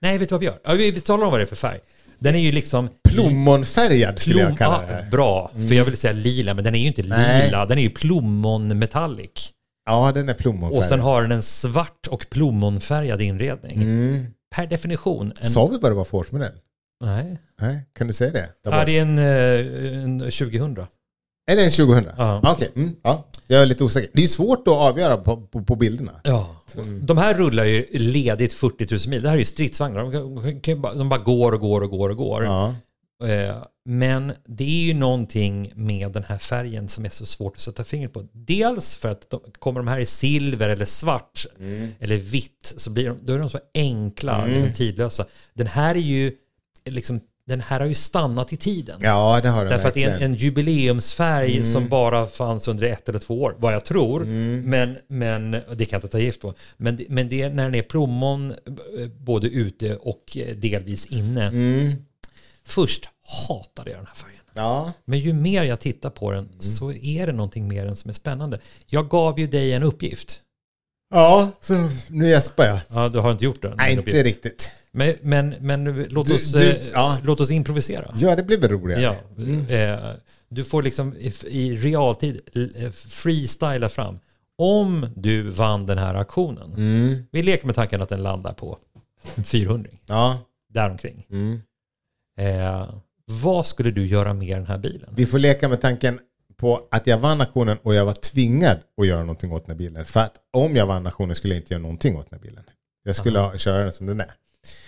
Nej, 0.00 0.18
vet 0.18 0.28
du 0.28 0.32
vad 0.32 0.40
vi 0.40 0.46
gör? 0.46 0.60
Ja, 0.64 0.72
vi 0.74 1.00
talar 1.00 1.24
om 1.24 1.30
vad 1.30 1.40
det 1.40 1.44
är 1.44 1.46
för 1.46 1.56
färg. 1.56 1.80
Den 2.18 2.34
är 2.34 2.38
ju 2.38 2.52
liksom... 2.52 2.88
Plommonfärgad 3.08 4.18
skulle 4.18 4.34
Plom, 4.34 4.48
jag 4.48 4.58
kalla 4.58 4.76
ah, 4.76 4.80
det. 4.86 4.92
här. 4.94 5.10
bra, 5.10 5.50
för 5.68 5.74
jag 5.74 5.84
vill 5.84 5.96
säga 5.96 6.12
lila, 6.12 6.54
men 6.54 6.64
den 6.64 6.74
är 6.74 6.78
ju 6.78 6.86
inte 6.86 7.02
Nej. 7.02 7.44
lila, 7.44 7.66
den 7.66 7.78
är 7.78 7.82
ju 7.82 7.90
plommon 7.90 8.78
metallic. 8.78 9.52
Ja, 9.86 10.12
den 10.14 10.28
är 10.28 10.34
plommonfärgad. 10.34 10.78
Och 10.78 10.88
sen 10.88 11.00
har 11.00 11.22
den 11.22 11.32
en 11.32 11.42
svart 11.42 12.06
och 12.10 12.26
plommonfärgad 12.30 13.20
inredning. 13.22 13.82
Mm. 13.82 14.26
Per 14.54 14.66
definition 14.66 15.32
en... 15.40 15.50
Sa 15.50 15.66
vi 15.66 15.78
bara 15.78 15.88
det 15.88 15.94
var 15.94 16.04
Force-modell? 16.04 16.52
Nej. 17.04 17.38
Nej, 17.60 17.80
kan 17.98 18.06
du 18.06 18.12
säga 18.12 18.32
det? 18.32 18.48
Ja, 18.62 18.84
det 18.84 18.98
är 18.98 19.02
en, 19.02 19.18
eh, 19.18 20.02
en 20.04 20.18
2000. 20.18 20.76
Är 21.48 21.56
det 21.56 21.64
en 21.64 21.70
2000? 21.70 22.04
Ja. 22.18 22.52
Okej, 22.54 22.72
mm, 22.76 22.96
ja. 23.02 23.24
Jag 23.46 23.62
är 23.62 23.66
lite 23.66 23.84
osäker. 23.84 24.10
Det 24.14 24.24
är 24.24 24.28
svårt 24.28 24.68
att 24.68 24.74
avgöra 24.74 25.16
på, 25.16 25.36
på, 25.36 25.62
på 25.62 25.76
bilderna. 25.76 26.20
Ja. 26.24 26.54
De 27.02 27.18
här 27.18 27.34
rullar 27.34 27.64
ju 27.64 27.86
ledigt 27.92 28.52
40 28.52 28.86
000 28.94 29.00
mil. 29.08 29.22
Det 29.22 29.28
här 29.28 29.36
är 29.36 29.38
ju 29.38 29.44
stridsvagnar. 29.44 30.02
De, 30.12 30.60
kan- 30.60 30.80
bara- 30.80 30.94
de 30.94 31.08
bara 31.08 31.20
går 31.20 31.52
och 31.52 31.60
går 31.60 31.80
och 31.80 31.90
går 31.90 32.10
och 32.10 32.16
går. 32.16 32.44
Ja. 32.44 32.74
Eh, 33.28 33.56
Men 33.84 34.32
det 34.46 34.64
är 34.64 34.84
ju 34.86 34.94
någonting 34.94 35.72
med 35.74 36.12
den 36.12 36.24
här 36.24 36.38
färgen 36.38 36.88
som 36.88 37.04
är 37.04 37.10
så 37.10 37.26
svårt 37.26 37.56
att 37.56 37.60
sätta 37.62 37.84
fingret 37.84 38.12
på. 38.12 38.24
Dels 38.32 38.96
för 38.96 39.10
att 39.10 39.30
de, 39.30 39.40
kommer 39.58 39.80
de 39.80 39.88
här 39.88 39.98
i 39.98 40.06
silver 40.06 40.68
eller 40.68 40.84
svart 40.84 41.46
eller 42.00 42.16
vitt 42.16 42.74
så 42.76 42.90
blir 42.90 43.08
de, 43.08 43.18
då 43.22 43.32
är 43.32 43.38
de 43.38 43.50
så 43.50 43.58
enkla, 43.74 44.44
liksom 44.46 44.72
tidlösa. 44.72 45.24
Den 45.54 45.66
här 45.66 45.94
är 45.94 45.98
ju 46.00 46.32
liksom, 46.84 47.20
den 47.48 47.60
här 47.60 47.80
har 47.80 47.86
ju 47.86 47.94
stannat 47.94 48.52
i 48.52 48.56
tiden. 48.56 49.00
ja, 49.02 49.40
det 49.42 49.48
har 49.48 49.60
den 49.64 49.70
Därför 49.72 49.88
att 49.88 49.94
det 49.94 50.00
är 50.02 50.04
en, 50.04 50.10
verkligen. 50.10 50.32
en 50.32 50.38
jubileumsfärg 50.38 51.64
som 51.64 51.88
bara 51.88 52.26
fanns 52.26 52.68
under 52.68 52.86
ett 52.86 53.08
eller 53.08 53.18
två 53.18 53.42
år, 53.42 53.54
vad 53.58 53.74
jag 53.74 53.84
tror. 53.84 54.24
Men, 54.64 54.96
men 55.08 55.50
det 55.50 55.60
kan 55.60 55.88
jag 55.90 55.98
inte 55.98 56.08
ta 56.08 56.18
gift 56.18 56.40
på. 56.40 56.54
Men, 56.76 57.00
men 57.08 57.28
det 57.28 57.42
är 57.42 57.50
när 57.50 57.64
den 57.64 57.74
är 57.74 57.82
plommon 57.82 58.50
eh, 58.50 59.06
både 59.20 59.48
ute 59.48 59.96
och 59.96 60.36
eh, 60.36 60.56
delvis 60.56 61.06
inne. 61.06 61.46
Mm. 61.46 61.92
Först 62.66 63.08
hatade 63.48 63.90
jag 63.90 63.98
den 63.98 64.06
här 64.06 64.14
färgen. 64.14 64.34
Ja, 64.54 64.92
Men 65.04 65.18
ju 65.18 65.32
mer 65.32 65.62
jag 65.62 65.80
tittar 65.80 66.10
på 66.10 66.30
den 66.30 66.44
Mm. 66.44 66.60
så 66.60 66.92
är 66.92 67.26
det 67.26 67.32
någonting 67.32 67.68
mer 67.68 67.86
än 67.86 67.96
som 67.96 68.08
är 68.08 68.14
spännande. 68.14 68.58
Jag 68.86 69.08
gav 69.08 69.40
ju 69.40 69.46
dig 69.46 69.72
en 69.72 69.82
uppgift. 69.82 70.40
ja 71.14 71.50
så 71.60 71.74
nu 72.08 72.28
gäspar 72.28 72.64
jag. 72.64 72.78
Ja, 72.88 73.08
du 73.08 73.18
har 73.18 73.32
inte 73.32 73.44
gjort 73.44 73.62
den. 73.62 73.74
Nej, 73.76 73.92
inte 73.92 74.22
riktigt. 74.22 74.70
Men, 74.98 75.14
men, 75.22 75.54
men 75.60 76.02
låt, 76.10 76.30
oss, 76.30 76.52
du- 76.52 76.70
eh, 76.70 76.76
ja. 76.92 77.18
låt 77.24 77.40
oss 77.40 77.50
improvisera. 77.50 78.14
Ja, 78.16 78.36
det 78.36 78.42
blir 78.42 78.58
väl 78.60 78.70
roligare. 78.70 79.02
Ja, 79.02 79.74
eh, 79.76 80.10
du 80.48 80.64
får 80.64 80.82
liksom 80.82 81.14
i, 81.46 81.76
realtid 81.76 82.40
eh, 82.76 82.90
freestyla 82.90 83.88
fram. 83.88 84.18
Om 84.58 85.06
du 85.16 85.50
vann 85.50 85.86
den 85.86 85.98
här 85.98 86.14
auktionen. 86.14 86.72
Mm. 86.72 87.22
Vi 87.30 87.42
leker 87.42 87.66
med 87.66 87.74
tanken 87.74 88.02
att 88.02 88.08
den 88.08 88.22
landar 88.22 88.52
på 88.52 88.78
en 89.34 89.44
400 89.44 89.90
Ja. 90.06 90.38
däromkring. 90.74 91.26
Mm. 91.30 91.60
Eh, 92.40 92.94
vad 93.24 93.66
skulle 93.66 93.90
du 93.90 94.06
göra 94.06 94.34
med 94.34 94.56
den 94.56 94.66
här 94.66 94.78
bilen? 94.78 95.08
Vi 95.16 95.26
får 95.26 95.38
leka 95.38 95.68
med 95.68 95.80
tanken 95.80 96.20
på 96.56 96.88
att 96.90 97.06
jag 97.06 97.18
vann 97.18 97.40
auktionen 97.40 97.78
och 97.82 97.94
jag 97.94 98.04
var 98.04 98.12
tvingad 98.12 98.78
att 99.00 99.06
göra 99.06 99.20
någonting 99.20 99.52
åt 99.52 99.66
den 99.66 99.70
här 99.70 99.78
bilen. 99.78 100.04
För 100.04 100.20
att 100.20 100.34
om 100.52 100.76
jag 100.76 100.86
vann 100.86 101.06
auktionen 101.06 101.34
skulle 101.34 101.54
jag 101.54 101.60
inte 101.62 101.74
göra 101.74 101.82
någonting 101.82 102.16
åt 102.16 102.30
den 102.30 102.38
här 102.38 102.48
bilen. 102.48 102.64
Jag 103.04 103.16
skulle 103.16 103.38
ha, 103.38 103.56
köra 103.58 103.82
den 103.82 103.92
som 103.92 104.06
den 104.06 104.20
är. 104.20 104.30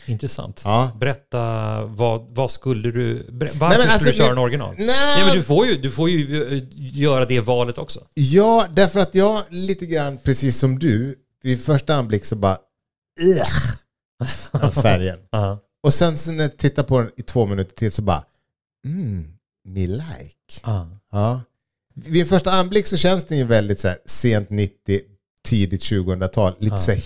Intressant. 0.06 0.62
Ja. 0.64 0.96
Berätta, 1.00 1.84
vad, 1.84 2.26
vad 2.30 2.50
skulle 2.50 2.90
du... 2.90 3.26
Varför 3.28 3.66
Nej, 3.68 3.72
skulle 3.72 3.92
alltså, 3.92 4.10
du 4.10 4.16
köra 4.16 4.30
en 4.30 4.38
original? 4.38 4.74
Nej. 4.78 5.18
Ja, 5.18 5.26
men 5.26 5.36
du 5.36 5.42
får 5.42 5.66
ju, 5.66 5.76
du 5.76 5.90
får 5.90 6.10
ju 6.10 6.56
eh, 6.56 6.62
göra 6.76 7.24
det 7.24 7.40
valet 7.40 7.78
också. 7.78 8.06
Ja, 8.14 8.66
därför 8.72 9.00
att 9.00 9.14
jag 9.14 9.42
lite 9.48 9.86
grann, 9.86 10.18
precis 10.18 10.58
som 10.58 10.78
du, 10.78 11.18
vid 11.42 11.64
första 11.64 11.94
anblick 11.94 12.24
så 12.24 12.36
bara... 12.36 12.58
Ugh, 13.20 14.70
färgen. 14.82 15.18
Ja. 15.30 15.60
Och 15.82 15.94
sen 15.94 16.18
så 16.18 16.32
när 16.32 16.44
jag 16.44 16.56
tittar 16.56 16.82
på 16.82 16.98
den 16.98 17.10
i 17.16 17.22
två 17.22 17.46
minuter 17.46 17.74
till 17.76 17.92
så 17.92 18.02
bara... 18.02 18.24
Mm, 18.86 19.32
me 19.64 19.86
like. 19.86 20.60
Ja. 20.62 20.90
Ja. 21.12 21.40
Vid 21.94 22.28
första 22.28 22.52
anblick 22.52 22.86
så 22.86 22.96
känns 22.96 23.24
den 23.24 23.38
ju 23.38 23.44
väldigt 23.44 23.80
så 23.80 23.88
här, 23.88 23.98
sent 24.06 24.50
90, 24.50 25.00
tidigt 25.44 25.82
2000-tal. 25.82 26.54
Lite 26.58 26.78
så 26.78 26.90
här 26.90 26.98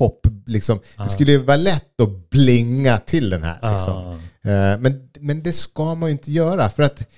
hiphop. 0.00 0.26
Liksom. 0.46 0.80
Det 0.96 1.08
skulle 1.08 1.32
ju 1.32 1.38
vara 1.38 1.56
lätt 1.56 2.00
att 2.00 2.30
blinga 2.30 2.98
till 2.98 3.30
den 3.30 3.42
här. 3.42 3.74
Liksom. 3.74 4.20
Ja. 4.42 4.50
Eh, 4.50 4.78
men, 4.78 5.08
men 5.20 5.42
det 5.42 5.52
ska 5.52 5.94
man 5.94 6.08
ju 6.08 6.12
inte 6.12 6.32
göra. 6.32 6.70
För 6.70 6.82
att... 6.82 7.08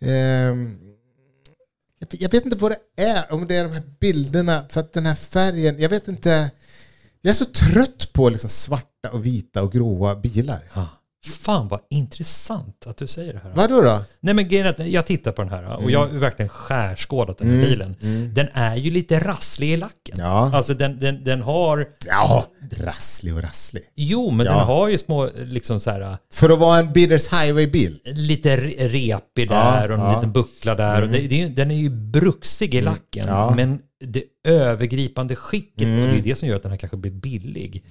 ehm, 0.00 0.78
jag, 1.98 2.08
jag 2.22 2.30
vet 2.30 2.44
inte 2.44 2.56
vad 2.56 2.70
det 2.70 3.02
är. 3.02 3.32
Om 3.32 3.46
det 3.46 3.56
är 3.56 3.64
de 3.64 3.72
här 3.72 3.82
bilderna. 4.00 4.64
För 4.68 4.80
att 4.80 4.92
den 4.92 5.06
här 5.06 5.14
färgen. 5.14 5.76
Jag 5.78 5.88
vet 5.88 6.08
inte. 6.08 6.50
Jag 7.20 7.30
är 7.30 7.34
så 7.34 7.44
trött 7.44 8.12
på 8.12 8.28
liksom 8.28 8.50
svarta 8.50 9.10
och 9.12 9.26
vita 9.26 9.62
och 9.62 9.72
gråa 9.72 10.16
bilar. 10.16 10.62
Ja. 11.26 11.32
Fan 11.42 11.68
vad 11.68 11.80
intressant 11.90 12.86
att 12.86 12.96
du 12.96 13.06
säger 13.06 13.32
det 13.32 13.38
här. 13.44 13.52
Vadå 13.54 13.80
då? 13.80 14.04
Nej 14.20 14.34
men 14.34 14.48
grejen 14.48 14.66
att 14.66 14.86
jag 14.86 15.06
tittar 15.06 15.32
på 15.32 15.42
den 15.42 15.50
här 15.50 15.76
och 15.76 15.90
jag 15.90 15.98
har 15.98 16.06
verkligen 16.06 16.48
skärskådat 16.48 17.38
den 17.38 17.50
här 17.50 17.66
bilen. 17.66 17.96
Den 18.34 18.48
är 18.54 18.76
ju 18.76 18.90
lite 18.90 19.18
rasslig 19.20 19.70
i 19.70 19.76
lacken. 19.76 20.16
Ja. 20.18 20.50
Alltså 20.54 20.74
den, 20.74 21.00
den, 21.00 21.24
den 21.24 21.42
har... 21.42 21.86
Ja, 22.06 22.46
rasslig 22.76 23.34
och 23.34 23.42
rasslig. 23.42 23.82
Jo, 23.94 24.30
men 24.30 24.46
Ja. 24.46 24.52
den 24.52 24.60
har 24.66 24.88
ju 24.88 24.98
små, 24.98 25.30
liksom 25.36 25.80
så 25.80 25.90
här, 25.90 26.16
För 26.34 26.50
att 26.50 26.58
vara 26.58 26.78
en 26.78 26.92
Bidders 26.92 27.28
Highway-bil. 27.32 27.98
lite 28.04 28.56
re- 28.56 28.88
repig 28.88 29.50
Ja, 29.50 29.54
där 29.54 29.90
och 29.90 29.98
en 29.98 30.04
ja. 30.04 30.14
liten 30.16 30.32
buckla 30.32 30.74
där. 30.74 31.02
Och 31.02 31.08
det, 31.08 31.18
det, 31.18 31.34
är 31.42 31.48
ju- 31.48 31.54
den 31.54 31.70
är 31.70 31.74
ju 31.76 31.90
bruxig 31.90 32.74
i 32.74 32.80
lacken. 32.80 33.26
Ja. 33.28 33.52
Men 33.56 33.78
det 34.04 34.24
övergripande 34.44 35.36
skicket, 35.36 35.82
och 35.82 36.08
det 36.12 36.18
är 36.18 36.22
det 36.22 36.36
som 36.38 36.48
gör 36.48 36.56
att 36.56 36.62
den 36.62 36.70
här 36.70 36.78
kanske 36.78 36.96
blir 36.96 37.10
billig. 37.12 37.84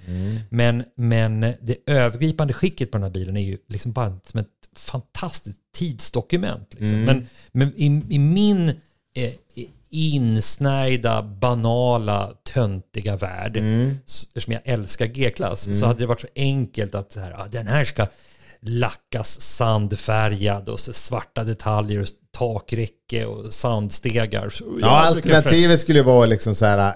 Men, 0.50 0.84
men 0.96 1.40
det 1.42 1.78
övergripande 1.86 2.54
skicket 2.54 2.92
på 2.92 2.98
den 2.98 3.04
här 3.04 3.12
bilen 3.12 3.38
är 3.38 3.42
ju 3.42 3.58
liksom 3.68 3.92
bara 3.92 4.20
som 4.26 4.40
ett 4.40 4.48
fantastiskt 4.76 5.60
tidsdokument. 5.76 6.74
Liksom. 6.74 6.98
Men, 7.06 7.28
men 7.52 7.74
i, 7.76 8.04
i 8.10 8.20
min 8.20 8.70
eh, 9.14 9.34
insnärjda, 9.90 11.22
banala, 11.24 12.34
töntiga 12.54 13.16
värld, 13.18 13.58
s- 14.06 14.26
eftersom 14.28 14.54
jag 14.54 14.62
älskar 14.66 15.06
G-klass, 15.06 15.80
så 15.80 15.86
hade 15.86 16.00
det 16.00 16.06
varit 16.06 16.22
så 16.22 16.28
enkelt 16.36 16.96
att 16.96 17.12
så 17.12 17.20
här, 17.20 17.32
ah, 17.42 17.48
den 17.52 17.68
här 17.68 17.84
ska 17.84 18.08
lackas 18.62 19.42
sandfärgad 19.42 20.70
och 20.70 20.80
svarta 20.80 21.44
detaljer 21.44 22.02
och 22.02 22.08
takräcke 22.38 23.26
och 23.26 23.54
sandstegar. 23.54 24.54
Ja, 24.82 24.88
alternativet 24.88 25.80
skulle 25.80 26.04
vara 26.04 26.26
liksom 26.26 26.56
så 26.56 26.66
här 26.66 26.96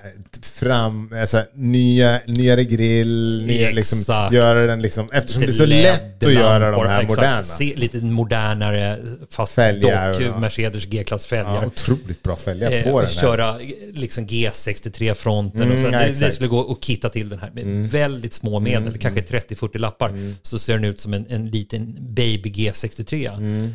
fram, 0.66 1.14
alltså, 1.22 1.44
nya, 1.54 2.20
nyare 2.28 2.64
grill, 2.64 3.44
nya, 3.48 3.70
liksom, 3.70 4.30
göra 4.32 4.66
den 4.66 4.82
liksom, 4.82 5.10
eftersom 5.14 5.42
det 5.42 5.48
är 5.48 5.52
så 5.52 5.66
lätt 5.66 6.26
att 6.26 6.34
göra 6.34 6.72
de 6.72 6.88
här 6.88 7.02
exakt. 7.02 7.18
moderna. 7.18 7.44
Se, 7.44 7.76
lite 7.76 7.98
modernare, 7.98 9.00
fast 9.30 9.54
Fälgar 9.54 10.20
dock 10.20 10.40
Mercedes 10.40 10.86
G-klass 10.86 11.28
Ja, 11.32 11.38
fälgar. 11.38 11.66
otroligt 11.66 12.24
bra 12.24 12.36
fälgar 12.36 12.72
Eh, 12.72 12.84
på 12.84 13.02
den 13.02 13.10
här. 13.10 13.22
köra 13.22 13.56
liksom 13.94 14.28
G63-fronten. 14.28 15.62
Mm, 15.62 15.74
och 15.74 15.80
så. 15.80 15.86
ja, 15.86 16.00
Det, 16.00 16.06
det. 16.06 16.18
Mm. 16.18 16.32
skulle 16.32 16.48
gå 16.50 16.72
att 16.72 16.84
kitta 16.84 17.10
till 17.10 17.30
den 17.30 17.40
här 17.40 17.52
med 17.54 17.90
väldigt 17.90 18.34
små 18.34 18.60
medel, 18.60 18.98
kanske 18.98 19.22
30-40 19.22 19.78
lappar. 19.78 20.34
Så 20.42 20.60
ser 20.60 20.74
den 20.74 20.84
ut 20.86 21.00
som 21.02 21.14
en, 21.14 21.26
en 21.30 21.50
liten 21.50 21.98
baby 22.00 22.50
G63. 22.50 23.34
Mm. 23.38 23.74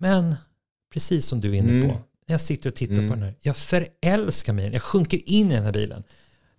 Men 0.00 0.34
precis 0.92 1.26
som 1.26 1.40
du 1.40 1.50
är 1.50 1.54
inne 1.58 1.88
på, 1.88 2.00
jag 2.30 2.40
sitter 2.40 2.68
och 2.70 2.74
tittar 2.76 2.94
Mm. 2.94 3.08
på 3.08 3.14
den 3.14 3.22
här, 3.24 3.34
jag 3.40 3.56
förälskar 3.56 4.52
mig 4.52 4.62
i 4.62 4.66
den. 4.66 4.72
Jag 4.72 4.82
sjunker 4.82 5.20
in 5.28 5.50
i 5.52 5.54
den 5.54 5.64
här 5.64 5.72
bilen. 5.72 6.02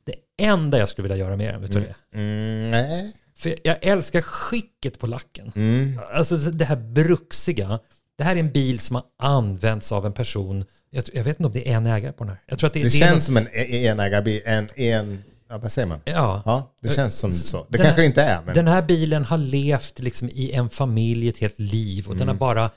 Det 0.04 0.16
enda 0.46 0.78
jag 0.80 0.90
skulle 0.90 1.08
vilja 1.08 1.26
göra 1.26 1.36
med 1.38 1.54
den, 1.54 1.62
vet 1.62 1.72
du 1.72 1.80
vad 1.80 1.88
det? 1.88 2.18
Mm, 2.18 2.72
nej. 2.72 3.14
För 3.36 3.56
jag 3.64 3.78
älskar 3.82 4.22
skicket 4.22 5.00
på 5.00 5.08
lacken. 5.08 5.52
Mm. 5.56 6.00
Alltså 6.14 6.38
det 6.38 6.66
här 6.66 6.76
bruksiga. 6.76 7.80
Det 8.18 8.24
här 8.24 8.36
är 8.36 8.40
en 8.40 8.52
bil 8.52 8.80
som 8.80 8.96
har 8.96 9.04
använts 9.20 9.92
av 9.92 10.06
en 10.06 10.14
person. 10.14 10.66
Jag, 10.90 11.04
jag 11.14 11.24
vet 11.24 11.40
inte 11.40 11.48
om 11.48 11.54
det 11.54 11.70
är 11.70 11.78
en 11.78 11.86
ägare 11.86 12.12
på 12.14 12.24
den 12.24 12.30
här. 12.34 12.42
Jag 12.46 12.60
tror 12.60 12.68
att 12.68 12.74
det, 12.74 12.80
Det 12.80 12.86
det 12.86 12.90
känns 12.92 13.14
något- 13.14 13.24
som 13.24 13.38
en 13.38 13.48
enägarbil, 13.56 14.42
en, 14.46 14.68
en, 14.76 15.24
ja, 15.50 15.58
vad 15.58 15.72
säger 15.72 15.88
man? 15.88 16.00
Ja. 16.06 16.42
Ja, 16.46 16.72
det 16.82 16.90
känns 16.90 17.16
som 17.16 17.32
så. 17.32 17.58
Det 17.58 17.66
Den 17.78 17.82
kanske 17.86 18.02
här- 18.02 18.08
inte 18.08 18.22
är, 18.24 18.42
men 18.46 18.56
Den 18.56 18.68
här 18.68 18.82
bilen 18.82 19.26
har 19.26 19.38
levt 19.38 20.00
liksom 20.00 20.30
i 20.30 20.52
en 20.52 20.70
familj 20.70 21.30
ett 21.30 21.38
helt 21.38 21.60
liv 21.60 22.08
och 22.08 22.14
den 22.16 22.22
Mm. 22.22 22.36
har 22.36 22.40
bara 22.40 22.70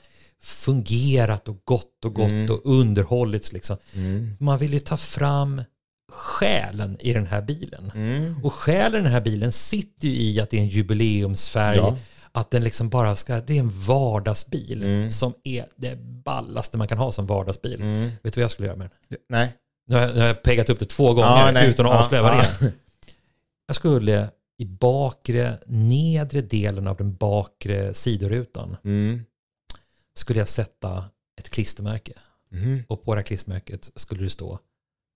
fungerat 0.43 1.47
och 1.47 1.61
gått 1.65 2.05
och 2.05 2.13
gått 2.13 2.49
och 2.49 2.61
underhållits. 2.65 3.53
Liksom. 3.53 3.77
Mm. 3.93 4.35
Man 4.39 4.57
vill 4.57 4.73
ju 4.73 4.79
ta 4.79 4.97
fram 4.97 5.61
själen 6.11 6.97
i 6.99 7.13
den 7.13 7.25
här 7.27 7.41
bilen. 7.41 7.91
Mm. 7.95 8.43
Och 8.43 8.53
själen 8.53 8.99
i 8.99 9.03
den 9.03 9.11
här 9.13 9.21
bilen 9.21 9.51
sitter 9.51 10.07
ju 10.07 10.15
i 10.15 10.39
att 10.41 10.49
det 10.49 10.57
är 10.57 10.61
en 10.61 10.67
jubileumsfärg. 10.67 11.77
Ja. 11.77 11.97
Att 12.31 12.51
den 12.51 12.63
liksom 12.63 12.89
bara 12.89 13.15
ska, 13.15 13.41
det 13.41 13.53
är 13.55 13.59
en 13.59 13.81
vardagsbil 13.85 14.83
Mm. 14.83 15.11
som 15.11 15.33
är 15.43 15.65
det 15.75 15.95
ballaste 16.25 16.77
man 16.77 16.87
kan 16.87 16.97
ha 16.97 17.11
som 17.11 17.25
vardagsbil. 17.27 17.81
Vet 18.23 18.33
du 18.33 18.39
vad 18.39 18.43
jag 18.43 18.51
skulle 18.51 18.67
göra 18.67 18.77
med 18.77 18.89
den? 19.09 19.19
nej. 19.29 19.53
Nu 19.87 19.95
har 19.95 20.01
jag, 20.01 20.13
nu 20.15 20.19
har 20.19 20.27
jag 20.27 20.43
pegat 20.43 20.69
upp 20.69 20.79
det 20.79 20.85
två 20.85 21.13
gånger 21.13 21.53
Ja, 21.53 21.63
utan 21.65 21.85
att 21.85 21.91
Ja, 21.91 21.99
avslöja 21.99 22.23
vad 22.23 22.31
det 22.31 22.37
är. 22.65 22.71
Jag 23.67 23.75
skulle 23.75 24.29
i 24.57 24.65
bakre, 24.65 25.57
nedre 25.67 26.41
delen 26.41 26.87
av 26.87 26.97
den 26.97 27.15
bakre 27.15 27.93
sidorutan 27.93 28.77
Mm. 28.83 29.21
Skulle 30.17 30.39
jag 30.39 30.47
sätta 30.49 31.05
ett 31.39 31.49
klistermärke. 31.49 32.11
Mm. 32.53 32.83
Och 32.87 33.03
på 33.03 33.15
det 33.15 33.21
här 33.21 33.25
klistermärket 33.25 33.91
skulle 33.95 34.23
det 34.23 34.29
stå 34.29 34.59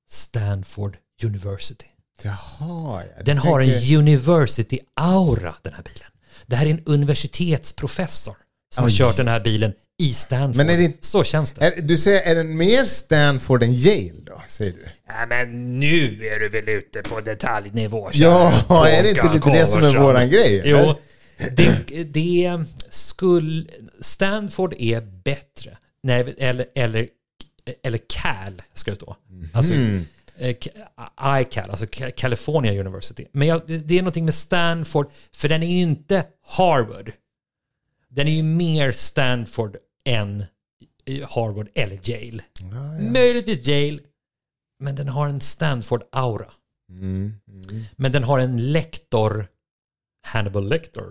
Stanford 0.10 0.98
University. 1.24 1.86
Jaha, 2.22 3.04
ja. 3.18 3.24
Den 3.24 3.38
har 3.38 3.60
tänker- 3.60 3.76
en 3.78 4.08
university-aura 4.08 5.54
den 5.62 5.74
här 5.74 5.84
bilen. 5.84 6.10
Det 6.46 6.56
här 6.56 6.66
är 6.66 6.70
en 6.70 6.84
universitetsprofessor 6.86 8.36
som 8.74 8.84
har 8.84 8.90
Oj. 8.90 8.98
kört 8.98 9.18
den 9.18 9.28
här 9.28 9.40
bilen 9.40 9.74
i 10.02 10.14
Stanford. 10.14 10.56
Men 10.56 10.70
är 10.70 10.78
det 10.78 10.94
Så 11.06 11.24
känns 11.24 11.52
det. 11.52 11.66
Är, 11.66 11.82
du 11.82 11.98
säger, 11.98 12.22
är 12.22 12.36
den 12.36 12.58
mer 12.58 12.86
Stanford 12.86 13.64
än 13.64 13.74
Yale 13.74 14.22
då? 14.26 14.42
Säger 14.48 14.72
du? 14.74 14.86
Ja, 15.08 15.26
men 15.30 15.80
nu 15.80 16.28
är 16.28 16.40
du 16.40 16.50
väl 16.50 16.70
ute 16.70 17.02
på 17.02 17.20
detaljnivå. 17.22 18.10
Ja, 18.14 18.88
är 18.88 19.04
det 19.04 19.10
inte 19.10 19.34
lite 19.34 19.50
det 19.50 19.68
som 19.68 19.84
är 19.84 19.98
våran 20.00 20.30
grej? 20.30 20.60
eller? 20.60 20.70
Jo, 20.86 20.96
det, 21.58 22.04
det 22.04 22.64
skulle... 22.90 23.66
Stanford 24.02 24.74
är 24.80 25.02
bättre. 25.02 25.78
Nej, 26.04 26.36
eller, 26.38 26.66
eller, 26.76 27.08
eller 27.84 27.98
CAL 28.10 28.62
ska 28.74 28.92
det 28.92 28.96
stå. 28.96 29.16
Alltså, 29.54 29.74
Mm. 29.74 30.06
eh, 30.38 30.56
K- 30.56 30.70
ICAL, 31.42 31.70
alltså 31.70 31.86
Ca- 31.86 32.12
California 32.12 32.80
University. 32.80 33.26
Men 33.32 33.48
jag, 33.48 33.62
det 33.68 33.98
är 33.98 34.02
någonting 34.02 34.26
med 34.26 34.34
Stanford, 34.36 35.12
för 35.32 35.50
den 35.50 35.64
är 35.64 35.68
ju 35.68 35.82
inte 35.82 36.26
Harvard. 36.48 37.12
Den 38.10 38.28
är 38.28 38.32
ju 38.32 38.44
mer 38.44 38.92
Stanford 38.92 39.78
än 40.06 40.44
eh, 41.06 41.30
Harvard 41.30 41.68
eller 41.76 42.10
Yale. 42.10 42.44
Möjligtvis 43.12 43.68
Yale, 43.68 44.00
men 44.80 44.96
den 44.96 45.08
har 45.08 45.28
en 45.28 45.40
Stanford-aura. 45.42 46.50
Mm. 46.90 47.34
Mm. 47.48 47.84
Men 47.96 48.12
den 48.12 48.24
har 48.24 48.40
en 48.40 48.72
lektor, 48.72 49.48
Hannibal 50.22 50.70
Lecter. 50.70 51.04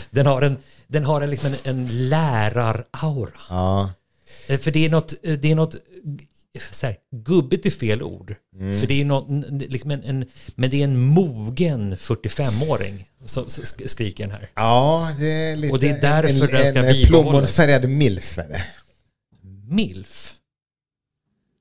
Den 0.10 0.26
har 0.26 0.42
en, 0.42 0.56
den 0.86 1.04
har 1.04 1.20
en, 1.20 1.30
liksom 1.30 1.48
en, 1.52 1.58
en 1.64 2.08
lärar-aura. 2.08 3.40
ja. 3.48 3.92
Eh, 4.48 4.58
För 4.58 4.70
det 4.70 4.84
är 4.86 4.90
något, 4.90 5.12
eh, 5.22 5.32
det 5.38 5.50
är 5.50 5.54
något 5.54 5.74
eh, 5.74 6.62
så 6.70 6.86
här, 6.86 6.96
gubbigt 7.14 7.66
är 7.66 7.70
fel 7.70 8.02
ord. 8.02 8.34
Mm. 8.56 8.80
För 8.80 8.86
det 8.86 9.00
är 9.00 9.04
något, 9.04 9.50
liksom 9.70 9.90
en, 9.90 10.02
en, 10.04 10.26
men 10.54 10.70
det 10.70 10.80
är 10.80 10.84
en 10.84 11.00
mogen 11.00 11.96
45-åring 11.96 13.10
som 13.24 13.44
skriker 13.86 14.24
den 14.24 14.30
här. 14.30 14.50
Ja, 14.54 15.08
det 15.18 15.26
är 15.26 15.56
lite... 15.56 15.72
Och 15.72 15.78
det 15.78 15.88
är 15.88 16.00
därför 16.00 16.28
en, 16.28 16.38
den 16.38 16.68
ska 16.68 16.78
en, 16.78 16.84
en 16.84 17.06
plommonfärgad 17.06 17.88
milf 17.88 18.38
är 18.38 18.48
det. 18.48 18.64
Milf. 19.68 20.34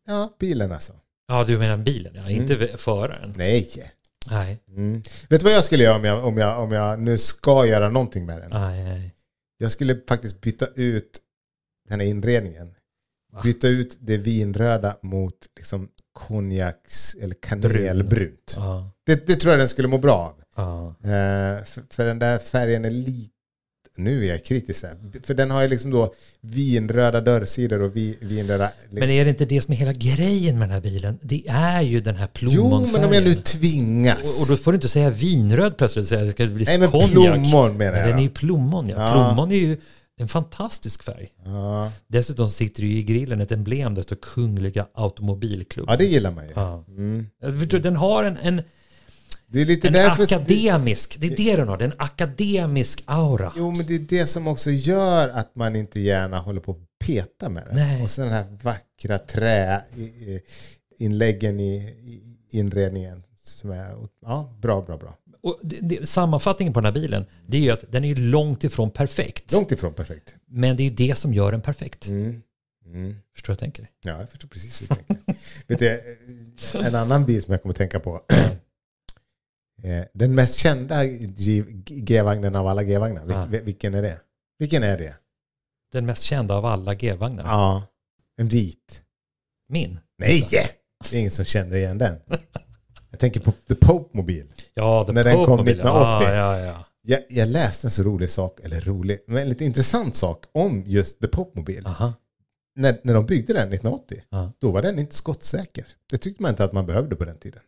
Ja, 0.07 0.35
bilen 0.39 0.71
alltså. 0.71 0.93
Ja, 1.27 1.43
du 1.43 1.57
menar 1.57 1.77
bilen, 1.77 2.13
ja. 2.15 2.21
Mm. 2.21 2.41
Inte 2.41 2.77
föraren. 2.77 3.33
Nej. 3.37 3.91
Nej. 4.29 4.63
Mm. 4.67 5.01
Vet 5.29 5.39
du 5.39 5.43
vad 5.43 5.53
jag 5.53 5.63
skulle 5.63 5.83
göra 5.83 5.95
om 5.95 6.03
jag, 6.03 6.25
om, 6.25 6.37
jag, 6.37 6.63
om 6.63 6.71
jag 6.71 6.99
nu 6.99 7.17
ska 7.17 7.65
göra 7.65 7.89
någonting 7.89 8.25
med 8.25 8.41
den? 8.41 8.49
Nej, 8.49 8.83
nej. 8.83 9.15
Jag 9.57 9.71
skulle 9.71 10.01
faktiskt 10.07 10.41
byta 10.41 10.67
ut 10.75 11.19
den 11.89 11.99
här 11.99 12.07
inredningen. 12.07 12.73
Va? 13.33 13.41
Byta 13.43 13.67
ut 13.67 13.97
det 13.99 14.17
vinröda 14.17 14.97
mot 15.01 15.35
liksom 15.55 15.89
konjaks 16.13 17.15
eller 17.15 17.35
kanelbrunt. 17.35 18.57
Det, 19.05 19.27
det 19.27 19.35
tror 19.35 19.51
jag 19.51 19.59
den 19.59 19.69
skulle 19.69 19.87
må 19.87 19.97
bra 19.97 20.13
av. 20.13 20.43
ja. 20.55 20.87
Eh, 21.09 21.63
för, 21.63 21.83
för 21.89 22.05
den 22.05 22.19
där 22.19 22.37
färgen 22.37 22.85
är 22.85 22.89
lite... 22.89 23.30
Nu 23.97 24.25
är 24.25 24.29
jag 24.29 24.45
kritisk 24.45 24.83
här. 24.83 24.95
För 25.23 25.33
den 25.33 25.51
har 25.51 25.61
ju 25.61 25.67
liksom 25.67 25.91
då 25.91 26.13
vinröda 26.41 27.21
dörrsidor 27.21 27.81
och 27.81 27.95
vi, 27.95 28.17
vinröda... 28.21 28.71
Men 28.89 29.09
är 29.09 29.23
det 29.25 29.29
inte 29.29 29.45
det 29.45 29.61
som 29.61 29.73
är 29.73 29.77
hela 29.77 29.93
grejen 29.93 30.59
med 30.59 30.69
den 30.69 30.73
här 30.73 30.81
bilen? 30.81 31.19
Det 31.21 31.43
är 31.47 31.81
ju 31.81 32.01
den 32.01 32.15
här 32.15 32.29
jo, 32.39 32.51
plommonfärgen. 32.51 32.91
men 32.91 33.03
om 33.03 33.13
jag 33.13 33.23
nu 33.23 33.33
tvingas. 33.33 34.17
Och, 34.17 34.41
och 34.41 34.47
då 34.47 34.63
får 34.63 34.71
du 34.71 34.75
inte 34.75 34.89
säga 34.89 35.09
vinröd 35.09 35.77
plötsligt 35.77 36.07
säga 36.07 36.21
det 36.21 36.31
ska 36.31 36.47
bli 36.47 36.65
Nej, 36.65 36.77
men 36.79 36.91
konjak. 36.91 37.11
plommon 37.11 37.77
menar 37.77 37.91
Men 37.91 37.99
jag. 37.99 38.09
den 38.09 38.17
är 38.17 38.23
ju 38.23 38.29
plommon, 38.29 38.89
ja. 38.89 38.95
Ja. 38.97 39.13
Plommon 39.13 39.51
är 39.51 39.55
ju 39.55 39.77
en 40.17 40.27
fantastisk 40.27 41.03
färg. 41.03 41.29
Ja. 41.45 41.91
Dessutom 42.07 42.49
sitter 42.49 42.81
det 42.81 42.87
ju 42.87 42.97
i 42.97 43.03
grillen 43.03 43.41
ett 43.41 43.51
emblem 43.51 43.93
där 43.93 44.01
det 44.01 44.03
står 44.03 44.15
Kungliga 44.15 44.87
Automobilklubb. 44.93 45.85
ja, 45.89 45.95
det 45.97 46.05
gillar 46.05 46.31
man 46.31 46.45
ju. 46.45 46.51
Ja. 46.55 46.85
Mm. 46.87 47.27
Den 47.81 47.95
har 47.95 48.23
en, 48.23 48.37
en, 48.41 48.61
Det 49.53 49.61
är 49.61 49.65
lite 49.65 49.87
en 49.87 49.93
därför... 49.93 50.23
akademisk, 50.23 51.17
det 51.19 51.27
är 51.27 51.35
det 51.35 51.55
den 51.55 51.67
har, 51.67 51.77
det 51.77 51.83
är 51.83 51.89
en 51.89 51.95
akademisk 51.97 53.03
aura. 53.05 53.53
Jo, 53.57 53.71
men 53.71 53.85
det 53.85 53.95
är 53.95 53.99
det 53.99 54.27
som 54.27 54.47
också 54.47 54.71
gör 54.71 55.29
att 55.29 55.55
man 55.55 55.75
inte 55.75 55.99
gärna 55.99 56.39
håller 56.39 56.61
på 56.61 56.71
att 56.71 56.77
peta 57.05 57.49
med 57.49 57.63
det. 57.67 57.75
Nej. 57.75 58.03
Och 58.03 58.09
så 58.09 58.21
den 58.21 58.31
här 58.31 58.45
vackra 58.61 59.17
träinläggen 59.17 61.59
i, 61.59 61.75
i 61.75 62.37
inredningen. 62.49 63.23
Som 63.43 63.71
är 63.71 63.95
ja, 64.21 64.57
bra, 64.61 64.81
bra, 64.81 64.97
bra. 64.97 65.17
Och 65.43 65.59
det, 65.63 65.79
det, 65.81 66.09
sammanfattningen 66.09 66.73
på 66.73 66.79
den 66.79 66.85
här 66.85 66.93
bilen, 67.01 67.25
det 67.47 67.57
är 67.57 67.61
ju 67.61 67.71
att 67.71 67.91
den 67.91 68.03
är 68.03 68.15
långt 68.15 68.63
ifrån 68.63 68.91
perfekt. 68.91 69.51
Långt 69.51 69.71
ifrån 69.71 69.93
perfekt. 69.93 70.35
Men 70.47 70.77
det 70.77 70.83
är 70.83 70.85
ju 70.85 70.95
det 70.95 71.17
som 71.17 71.33
gör 71.33 71.51
den 71.51 71.61
perfekt. 71.61 72.07
Mm. 72.07 72.41
Mm. 72.85 73.15
Förstår 73.33 73.47
du 73.47 73.47
vad 73.47 73.53
jag 73.53 73.59
tänker? 73.59 73.89
Ja, 74.03 74.19
jag 74.19 74.29
förstår 74.29 74.47
precis 74.47 74.81
hur 74.81 74.87
du 74.87 74.95
tänker. 74.95 75.17
Vet 75.67 75.79
du, 75.79 76.17
en 76.79 76.95
annan 76.95 77.25
bil 77.25 77.43
som 77.43 77.51
jag 77.51 77.61
kommer 77.61 77.73
att 77.73 77.77
tänka 77.77 77.99
på. 77.99 78.21
Eh, 79.83 80.03
Den 80.13 80.35
mest 80.35 80.59
kända 80.59 81.05
G-vagnen 81.85 82.55
av 82.55 82.67
alla 82.67 82.83
G-vagnar. 82.83 83.25
Vil- 83.25 83.49
Ja. 83.53 83.59
Vilken 83.63 83.93
är 83.93 84.01
det? 84.01 84.19
Vilken 84.59 84.83
är 84.83 84.97
det? 84.97 85.15
Den 85.91 86.05
mest 86.05 86.21
kända 86.23 86.55
av 86.55 86.65
alla 86.65 86.93
G-vagnar. 86.93 87.43
Ja, 87.45 87.83
en 88.37 88.47
vit. 88.47 89.01
Min. 89.69 89.99
Nej! 90.17 90.47
Det 91.09 91.15
är 91.15 91.19
ingen 91.19 91.31
som 91.31 91.45
känner 91.45 91.75
igen 91.75 91.97
den. 91.97 92.15
Jag 93.09 93.19
tänker 93.19 93.39
på 93.39 93.51
The 93.67 93.75
Pope-mobil. 93.75 94.47
Ja, 94.73 95.03
The 95.05 95.11
När 95.11 95.23
den 95.23 95.35
kom 95.35 95.45
Pope-mobilen. 95.45 95.79
1980. 95.87 96.27
Ja, 96.27 96.57
ja, 96.59 96.65
ja. 96.65 96.85
Jag, 97.03 97.19
jag 97.29 97.49
läste 97.49 97.87
en 97.87 97.91
så 97.91 98.03
rolig 98.03 98.29
sak, 98.29 98.59
eller 98.63 98.81
rolig, 98.81 99.19
men 99.27 99.37
en 99.37 99.49
lite 99.49 99.65
intressant 99.65 100.15
sak 100.15 100.45
om 100.51 100.83
just 100.85 101.19
The 101.19 101.27
Pope-mobil. 101.27 101.87
Aha. 101.87 102.13
När, 102.75 102.97
när 103.03 103.13
de 103.13 103.25
byggde 103.25 103.53
den 103.53 103.61
1980, 103.73 104.23
Ja. 104.29 104.51
då 104.59 104.71
var 104.71 104.81
den 104.81 104.99
inte 104.99 105.15
skottsäker. 105.15 105.87
Det 106.09 106.17
tyckte 106.17 106.41
man 106.43 106.49
inte 106.49 106.63
att 106.63 106.73
man 106.73 106.85
behövde 106.85 107.15
på 107.15 107.25
den 107.25 107.37
tiden. 107.37 107.61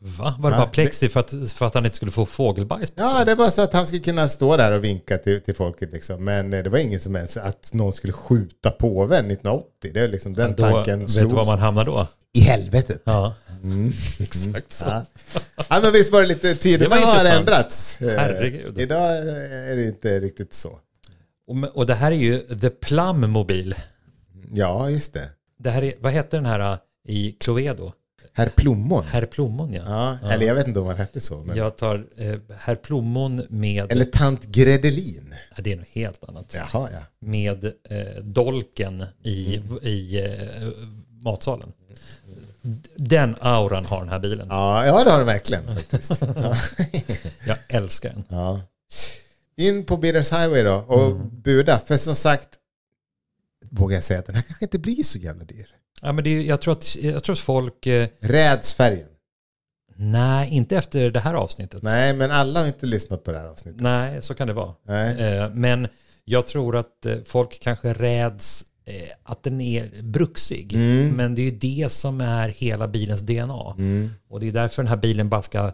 Va? 0.00 0.34
Var 0.38 0.50
det 0.50 0.56
Va? 0.56 0.62
bara 0.62 0.70
plexi 0.70 1.08
för 1.08 1.20
att, 1.20 1.34
för 1.52 1.66
att 1.66 1.74
han 1.74 1.84
inte 1.84 1.96
skulle 1.96 2.10
få 2.12 2.26
fågelbajs 2.26 2.90
på 2.90 3.02
Ja, 3.02 3.24
det 3.24 3.34
var 3.34 3.50
så 3.50 3.62
att 3.62 3.72
han 3.72 3.86
skulle 3.86 4.02
kunna 4.02 4.28
stå 4.28 4.56
där 4.56 4.72
och 4.76 4.84
vinka 4.84 5.18
till, 5.18 5.40
till 5.40 5.54
folket 5.54 5.92
liksom. 5.92 6.24
Men 6.24 6.52
eh, 6.52 6.62
det 6.62 6.70
var 6.70 6.78
ingen 6.78 7.00
som 7.00 7.16
ens 7.16 7.36
att 7.36 7.70
någon 7.72 7.92
skulle 7.92 8.12
skjuta 8.12 8.70
påven 8.70 9.30
1980. 9.30 9.90
Det 9.94 10.00
är 10.00 10.08
liksom 10.08 10.34
den 10.34 10.54
då, 10.56 10.62
tanken 10.62 11.00
vet 11.00 11.14
du 11.14 11.24
var 11.24 11.44
man 11.46 11.58
hamnar 11.58 11.84
då? 11.84 12.06
i 12.34 12.40
helvetet. 12.40 13.02
Ja, 13.04 13.34
Mm. 13.62 13.88
exakt 14.20 14.72
så. 14.72 14.84
Ja. 14.88 15.04
ja, 15.68 15.80
men 15.82 15.92
visst 15.92 16.12
var 16.12 16.20
det 16.20 16.26
lite, 16.26 16.48
Det 16.48 16.54
tiderna 16.54 16.96
var 16.96 17.02
har 17.02 17.38
ändrats. 17.38 18.00
Eh, 18.00 18.16
Herregud. 18.16 18.78
Idag 18.78 19.18
är 19.18 19.76
det 19.76 19.84
inte 19.84 20.20
riktigt 20.20 20.54
så. 20.54 20.78
Och, 21.46 21.76
och 21.76 21.86
det 21.86 21.94
här 21.94 22.12
är 22.12 22.16
ju 22.16 22.38
The 22.38 22.70
Plum 22.70 23.30
Mobil. 23.30 23.74
Ja, 24.52 24.90
just 24.90 25.14
det. 25.14 25.28
Det 25.58 25.70
här 25.70 25.82
är, 25.82 25.94
vad 26.00 26.12
heter 26.12 26.36
den 26.38 26.46
här 26.46 26.78
i 27.08 27.32
Cloedo? 27.32 27.92
Herr 28.38 28.48
Plommon. 28.48 29.04
Herr 29.06 29.26
Plommon 29.26 29.72
ja. 29.72 30.18
Ja, 30.22 30.30
eller 30.32 30.46
jag 30.46 30.54
vet 30.54 30.66
inte 30.66 30.80
om 30.80 30.86
han 30.86 30.96
hette 30.96 31.20
så. 31.20 31.42
Men... 31.42 31.56
Jag 31.56 31.76
tar 31.76 32.06
eh, 32.16 32.34
Herr 32.58 32.74
Plommon 32.74 33.42
med, 33.48 33.92
Eller 33.92 34.04
tant 34.04 34.44
Gredelin. 34.44 35.34
Ja, 35.56 35.62
det 35.62 35.72
är 35.72 35.76
något 35.76 35.88
helt 35.92 36.24
annat, 36.28 36.56
Jaha, 36.72 36.88
ja. 36.92 37.00
med 37.18 37.64
eh, 37.64 38.22
dolken 38.22 39.04
i, 39.22 39.54
i 39.82 40.24
eh, 40.24 40.68
matsalen. 41.24 41.72
Den 42.96 43.36
auran 43.40 43.84
har 43.86 44.00
den 44.00 44.08
här 44.08 44.18
bilen. 44.18 44.46
Ja, 44.50 44.86
ja 44.86 45.04
det 45.04 45.10
har 45.10 45.18
den 45.18 45.26
verkligen 45.26 45.74
faktiskt. 45.76 46.22
Ja. 46.36 46.56
Jag 47.46 47.58
älskar 47.68 48.08
den. 48.10 48.24
Ja. 48.28 48.60
In 49.56 49.84
på 49.84 49.96
Bidders 49.96 50.32
Highway 50.32 50.62
då 50.62 50.74
och 50.88 51.06
Mm. 51.10 51.40
buda. 51.42 51.78
För 51.86 51.96
som 51.96 52.14
sagt, 52.14 52.48
vågar 53.70 53.96
jag 53.96 54.04
säga 54.04 54.20
att 54.20 54.26
den 54.26 54.34
här 54.34 54.42
kanske 54.42 54.64
inte 54.64 54.78
blir 54.78 55.02
så 55.02 55.18
jävla 55.18 55.44
dyr. 55.44 55.74
Ja, 56.02 56.12
men 56.12 56.24
det 56.24 56.30
är, 56.30 56.42
jag, 56.42 56.60
tror 56.60 56.72
att, 56.72 56.96
jag 56.96 57.24
tror 57.24 57.32
att 57.32 57.38
folk, 57.38 57.86
eh, 57.86 58.08
Räds 58.20 58.74
färgen. 58.74 59.08
nej, 59.96 60.50
inte 60.50 60.76
efter 60.76 61.10
det 61.10 61.20
här 61.20 61.34
avsnittet. 61.34 61.82
Nej, 61.82 62.14
men 62.14 62.30
alla 62.30 62.60
har 62.60 62.66
inte 62.66 62.86
lyssnat 62.86 63.24
på 63.24 63.32
det 63.32 63.38
här 63.38 63.46
avsnittet. 63.46 63.80
Nej, 63.80 64.22
så 64.22 64.34
kan 64.34 64.46
det 64.46 64.52
vara. 64.54 64.74
Eh, 65.18 65.50
Men 65.50 65.88
jag 66.24 66.46
tror 66.46 66.76
att 66.76 67.06
eh, 67.06 67.16
folk 67.26 67.60
kanske 67.60 67.92
räds 67.92 68.64
eh, 68.84 69.08
att 69.22 69.42
den 69.42 69.60
är 69.60 70.02
bruksig. 70.02 70.74
Mm. 70.74 71.08
Men 71.16 71.34
det 71.34 71.42
är 71.42 71.44
ju 71.44 71.58
det 71.58 71.92
som 71.92 72.20
är 72.20 72.48
hela 72.48 72.88
bilens 72.88 73.20
DNA. 73.20 73.74
Mm. 73.78 74.10
Och 74.28 74.40
det 74.40 74.48
är 74.48 74.52
därför 74.52 74.82
den 74.82 74.88
här 74.90 74.96
bilen 74.96 75.28
bara 75.28 75.42
ska 75.42 75.72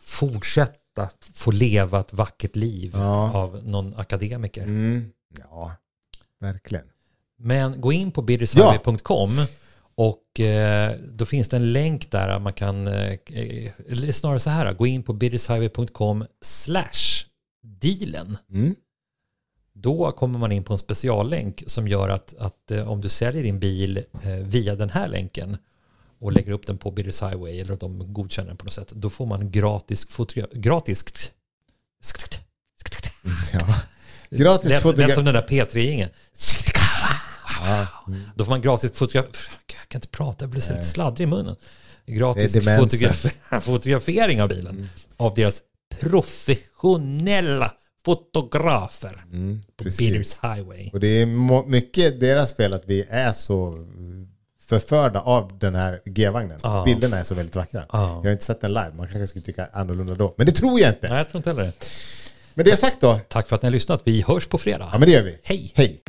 fortsätta 0.00 1.08
få 1.34 1.50
leva 1.50 2.00
ett 2.00 2.12
vackert 2.12 2.56
liv 2.56 2.90
Ja. 2.94 3.32
av 3.32 3.60
någon 3.64 3.94
akademiker. 3.96 4.62
Mm. 4.62 5.10
Ja, 5.50 5.72
verkligen. 6.40 6.84
Men 7.38 7.80
gå 7.80 7.92
in 7.92 8.10
på 8.10 8.22
biddershighway.com 8.22 9.30
och 9.96 10.40
eh, 10.40 10.96
då 11.12 11.26
finns 11.26 11.48
det 11.48 11.56
en 11.56 11.72
länk 11.72 12.10
där 12.10 12.38
man 12.38 12.52
kan, 12.52 12.86
eh, 12.86 13.18
eller 13.88 14.12
snarare 14.12 14.40
så 14.40 14.50
här, 14.50 14.72
gå 14.72 14.86
in 14.86 15.02
på 15.02 15.12
biddershighway.com 15.12 16.24
slash 16.42 17.24
dealen. 17.62 18.36
Mm. 18.50 18.74
Då 19.72 20.12
kommer 20.12 20.38
man 20.38 20.52
in 20.52 20.64
på 20.64 20.72
en 20.72 20.78
speciallänk 20.78 21.62
som 21.66 21.88
gör 21.88 22.08
att, 22.08 22.34
att 22.38 22.70
eh, 22.70 22.88
om 22.88 23.00
du 23.00 23.08
säljer 23.08 23.42
din 23.42 23.60
bil 23.60 23.96
eh, 24.22 24.30
via 24.34 24.74
den 24.74 24.90
här 24.90 25.08
länken 25.08 25.56
och 26.18 26.32
lägger 26.32 26.52
upp 26.52 26.66
den 26.66 26.78
på 26.78 26.90
Bidders 26.90 27.22
Highway 27.22 27.60
eller 27.60 27.74
att 27.74 27.80
de 27.80 28.12
godkänner 28.12 28.48
den 28.48 28.56
på 28.56 28.64
något 28.64 28.74
sätt, 28.74 28.92
då 28.94 29.10
får 29.10 29.26
man 29.26 29.50
gratis 29.50 30.06
fotogra- 30.08 30.48
gratis 30.58 31.32
Ja. 33.52 33.60
Gratis 34.30 34.70
Lät, 34.70 34.82
fotogra- 34.82 35.06
lät 35.06 35.14
som 35.14 35.24
den 35.24 35.34
där 35.34 35.46
P3-ingen. 35.48 36.08
Ja. 37.64 37.86
Mm. 38.08 38.20
Då 38.36 38.44
får 38.44 38.50
man 38.52 38.60
gratis 38.62 38.92
fotograf... 38.92 39.50
Jag 39.66 39.88
kan 39.88 39.98
inte 39.98 40.08
prata, 40.08 40.42
jag 40.44 40.50
blir 40.50 40.60
så 40.60 40.72
lite 40.72 40.84
sladdrig 40.84 41.24
i 41.24 41.30
munnen. 41.30 41.56
Gratis 42.06 42.52
Det 42.52 42.58
är 42.58 42.62
demensen. 42.62 42.88
fotograf- 43.10 43.60
fotografering 43.60 44.42
av 44.42 44.48
bilen. 44.48 44.74
Mm. 44.76 44.88
Av 45.16 45.34
deras 45.34 45.60
professionella 46.00 47.72
fotografer 48.04 49.24
Mm, 49.32 49.62
på. 49.76 49.84
Bidders 49.98 50.32
Highway. 50.42 50.90
Och 50.92 51.00
det 51.00 51.22
är 51.22 51.66
mycket 51.68 52.20
deras 52.20 52.54
fel 52.54 52.74
att 52.74 52.82
vi 52.86 53.04
är 53.10 53.32
så 53.32 53.86
förförda 54.68 55.20
av 55.20 55.58
den 55.58 55.74
här 55.74 56.00
G-vagnen. 56.04 56.58
Ja. 56.62 56.82
Bilderna 56.86 57.18
är 57.18 57.22
så 57.24 57.34
väldigt 57.34 57.56
vackra. 57.56 57.84
Ja. 57.92 58.08
Jag 58.08 58.24
har 58.24 58.32
inte 58.32 58.44
sett 58.44 58.60
den 58.60 58.70
live, 58.72 58.90
man 58.96 59.06
kanske 59.06 59.26
skulle 59.26 59.44
tycka 59.44 59.68
annorlunda 59.72 60.14
då. 60.14 60.34
Men 60.38 60.46
det 60.46 60.52
tror 60.52 60.80
jag 60.80 60.90
inte. 60.90 61.08
Nej, 61.08 61.18
jag 61.18 61.28
tror 61.30 61.36
inte 61.38 61.50
heller 61.50 61.62
det. 61.64 61.72
Men 62.54 62.64
det 62.64 62.76
sagt 62.76 63.00
då, 63.00 63.20
Tack 63.28 63.48
för 63.48 63.56
att 63.56 63.62
ni 63.62 63.66
har 63.66 63.72
lyssnat. 63.72 64.00
Vi 64.04 64.22
hörs 64.28 64.46
på 64.46 64.58
fredag. 64.58 64.88
ja 64.92 64.98
men 64.98 65.08
det 65.08 65.14
gör 65.14 65.22
vi. 65.22 65.38
Hej! 65.42 65.72
Hej! 65.74 66.02